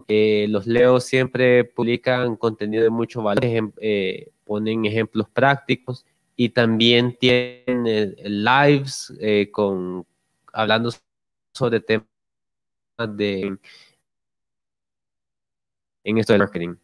Eh, 0.06 0.46
los 0.48 0.66
Leo 0.66 1.00
siempre 1.00 1.64
publican 1.64 2.36
contenido 2.36 2.82
de 2.82 2.90
mucho 2.90 3.22
valor, 3.22 3.44
eh, 3.78 4.30
ponen 4.44 4.86
ejemplos 4.86 5.28
prácticos 5.28 6.06
y 6.34 6.48
también 6.50 7.16
tienen 7.18 7.86
eh, 7.86 8.14
lives 8.24 9.12
con 9.52 10.06
hablando 10.52 10.90
sobre 11.52 11.80
temas 11.80 12.06
de 13.16 13.58
en 16.04 16.18
esto 16.18 16.32
de 16.32 16.38
marketing. 16.38 16.76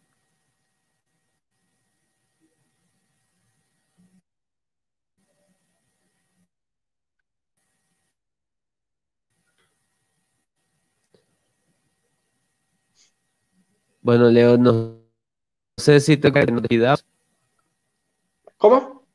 Bueno, 14.05 14.29
Leo, 14.29 14.55
no, 14.55 14.99
sé 15.77 15.99
si 15.99 16.17
te 16.17 16.31
necesidad. 16.31 16.99
¿Cómo? 18.57 19.05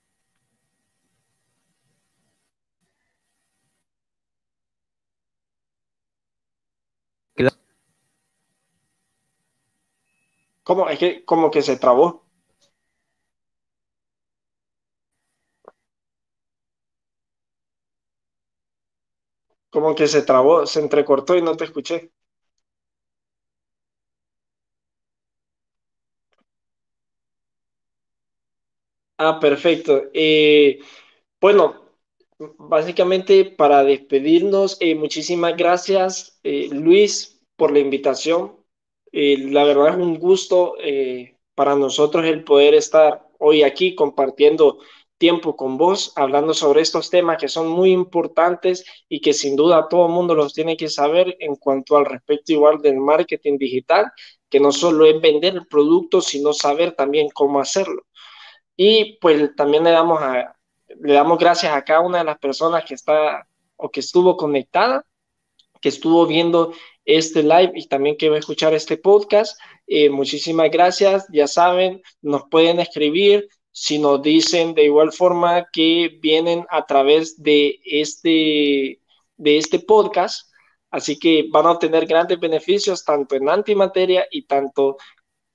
¿Cómo? 10.64 10.88
Es 10.88 10.98
que 10.98 11.24
como 11.24 11.50
que 11.50 11.62
se 11.62 11.76
trabó. 11.76 12.24
Como 19.70 19.94
que 19.94 20.06
se 20.06 20.22
trabó, 20.22 20.66
se 20.66 20.80
entrecortó 20.80 21.36
y 21.36 21.42
no 21.42 21.56
te 21.56 21.64
escuché. 21.64 22.12
Ah, 29.22 29.38
perfecto. 29.38 30.04
Eh, 30.14 30.80
bueno, 31.40 31.82
básicamente 32.58 33.44
para 33.46 33.84
despedirnos, 33.84 34.78
eh, 34.80 34.94
muchísimas 34.94 35.56
gracias, 35.56 36.40
eh, 36.44 36.68
Luis, 36.72 37.40
por 37.56 37.72
la 37.72 37.80
invitación. 37.80 38.56
la 39.12 39.64
verdad 39.64 39.90
es 39.90 39.96
un 39.96 40.18
gusto 40.18 40.74
para 41.54 41.74
nosotros 41.76 42.24
el 42.26 42.44
poder 42.44 42.74
estar 42.74 43.26
hoy 43.40 43.62
aquí 43.64 43.94
compartiendo 43.96 44.78
tiempo 45.18 45.56
con 45.56 45.76
vos, 45.78 46.12
hablando 46.16 46.54
sobre 46.54 46.80
estos 46.82 47.10
temas 47.10 47.38
que 47.38 47.48
son 47.48 47.68
muy 47.68 47.90
importantes 47.92 48.84
y 49.08 49.20
que 49.20 49.32
sin 49.34 49.56
duda 49.56 49.88
todo 49.88 50.06
el 50.06 50.12
mundo 50.12 50.34
los 50.34 50.54
tiene 50.54 50.76
que 50.76 50.88
saber 50.88 51.36
en 51.40 51.56
cuanto 51.56 51.96
al 51.96 52.06
respecto 52.06 52.52
igual 52.52 52.80
del 52.82 52.96
marketing 52.98 53.58
digital, 53.58 54.06
que 54.50 54.60
no 54.60 54.72
solo 54.72 55.04
es 55.06 55.20
vender 55.20 55.54
el 55.56 55.66
producto, 55.66 56.20
sino 56.22 56.52
saber 56.54 56.92
también 56.94 57.28
cómo 57.34 57.60
hacerlo. 57.60 58.04
Y 58.76 59.18
pues 59.20 59.54
también 59.56 59.84
le 59.84 59.90
damos, 59.90 60.20
le 61.00 61.12
damos 61.12 61.38
gracias 61.38 61.72
a 61.72 61.84
cada 61.84 62.00
una 62.00 62.18
de 62.18 62.24
las 62.24 62.38
personas 62.38 62.84
que 62.84 62.94
está 62.94 63.46
o 63.76 63.90
que 63.90 64.00
estuvo 64.00 64.36
conectada, 64.36 65.04
que 65.80 65.88
estuvo 65.88 66.26
viendo 66.26 66.72
este 67.04 67.42
live 67.42 67.72
y 67.74 67.86
también 67.88 68.16
que 68.16 68.28
va 68.28 68.36
a 68.36 68.40
escuchar 68.40 68.74
este 68.74 68.96
podcast. 68.96 69.58
Eh, 69.86 70.10
muchísimas 70.10 70.70
gracias. 70.70 71.26
Ya 71.32 71.46
saben, 71.46 72.02
nos 72.22 72.44
pueden 72.50 72.80
escribir 72.80 73.48
si 73.72 73.98
nos 73.98 74.22
dicen 74.22 74.74
de 74.74 74.84
igual 74.84 75.12
forma 75.12 75.68
que 75.72 76.18
vienen 76.20 76.66
a 76.70 76.86
través 76.86 77.42
de 77.42 77.80
este, 77.84 79.00
de 79.36 79.58
este 79.58 79.78
podcast. 79.80 80.50
Así 80.90 81.18
que 81.18 81.46
van 81.50 81.66
a 81.66 81.72
obtener 81.72 82.06
grandes 82.06 82.38
beneficios 82.40 83.04
tanto 83.04 83.36
en 83.36 83.48
antimateria 83.48 84.26
y 84.30 84.42
tanto 84.42 84.96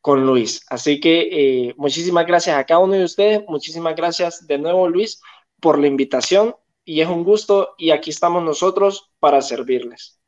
con 0.05 0.23
Luis. 0.23 0.63
Así 0.69 0.99
que 0.99 1.29
eh, 1.31 1.73
muchísimas 1.77 2.27
gracias 2.27 2.55
a 2.55 2.63
cada 2.63 2.79
uno 2.79 2.93
de 2.93 3.05
ustedes, 3.05 3.41
muchísimas 3.47 3.95
gracias 3.95 4.45
de 4.45 4.59
nuevo 4.59 4.87
Luis 4.87 5.19
por 5.59 5.79
la 5.79 5.87
invitación 5.87 6.55
y 6.83 7.01
es 7.01 7.07
un 7.07 7.23
gusto 7.23 7.73
y 7.79 7.89
aquí 7.89 8.11
estamos 8.11 8.43
nosotros 8.43 9.09
para 9.19 9.41
servirles. 9.41 10.19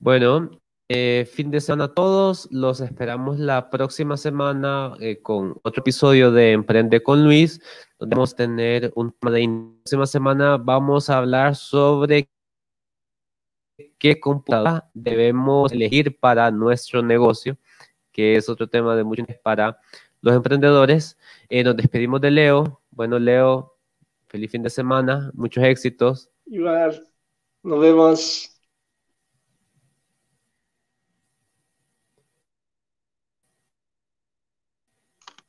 Bueno, 0.00 0.60
eh, 0.88 1.24
fin 1.32 1.52
de 1.52 1.60
semana 1.60 1.84
a 1.84 1.94
todos. 1.94 2.48
Los 2.50 2.80
esperamos 2.80 3.38
la 3.38 3.70
próxima 3.70 4.16
semana 4.16 4.94
eh, 4.98 5.22
con 5.22 5.52
otro 5.62 5.82
episodio 5.82 6.32
de 6.32 6.50
Emprende 6.50 7.00
con 7.00 7.22
Luis, 7.22 7.60
donde 8.00 8.16
vamos 8.16 8.32
a 8.32 8.36
tener 8.38 8.92
un 8.96 9.12
tema 9.12 9.30
de 9.30 9.48
próxima 9.84 10.06
semana. 10.06 10.56
Vamos 10.56 11.08
a 11.08 11.18
hablar 11.18 11.54
sobre 11.54 12.28
qué 13.98 14.20
computadora 14.20 14.88
debemos 14.94 15.72
elegir 15.72 16.18
para 16.18 16.50
nuestro 16.50 17.02
negocio, 17.02 17.56
que 18.12 18.36
es 18.36 18.48
otro 18.48 18.68
tema 18.68 18.96
de 18.96 19.04
mucho 19.04 19.22
interés 19.22 19.40
para 19.42 19.78
los 20.20 20.34
emprendedores. 20.34 21.18
Eh, 21.48 21.64
nos 21.64 21.76
despedimos 21.76 22.20
de 22.20 22.30
Leo. 22.30 22.80
Bueno, 22.90 23.18
Leo, 23.18 23.76
feliz 24.28 24.50
fin 24.50 24.62
de 24.62 24.70
semana, 24.70 25.30
muchos 25.34 25.64
éxitos. 25.64 26.30
Igual, 26.46 27.06
nos 27.62 27.80
vemos. 27.80 28.48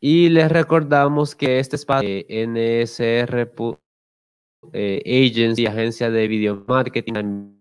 Y 0.06 0.28
les 0.28 0.52
recordamos 0.52 1.34
que 1.34 1.60
este 1.60 1.78
espacio 1.78 2.10
de 2.10 2.26
NSR 2.46 3.54
eh, 4.74 5.02
Agency, 5.06 5.66
agencia 5.66 6.10
de 6.10 6.28
video 6.28 6.64
marketing, 6.68 7.53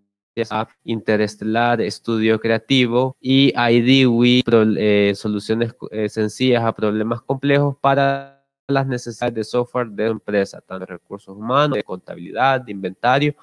Interestelar, 0.83 1.81
Estudio 1.81 2.39
Creativo 2.39 3.15
y 3.19 3.53
IDWI, 3.55 4.43
eh, 4.77 5.13
soluciones 5.15 5.75
eh, 5.91 6.09
sencillas 6.09 6.63
a 6.63 6.73
problemas 6.73 7.21
complejos 7.21 7.77
para 7.79 8.43
las 8.67 8.87
necesidades 8.87 9.35
de 9.35 9.43
software 9.43 9.89
de 9.89 10.07
empresa, 10.07 10.61
tanto 10.61 10.85
de 10.85 10.93
recursos 10.93 11.35
humanos, 11.35 11.75
de 11.75 11.83
contabilidad, 11.83 12.61
de 12.61 12.71
inventario, 12.71 13.35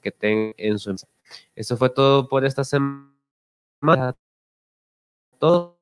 que 0.00 0.10
tengan 0.10 0.54
en 0.56 0.78
su 0.78 0.90
empresa. 0.90 1.08
Eso 1.54 1.76
fue 1.76 1.90
todo 1.90 2.28
por 2.28 2.44
esta 2.44 2.64
semana. 2.64 4.16
Todo 5.38 5.77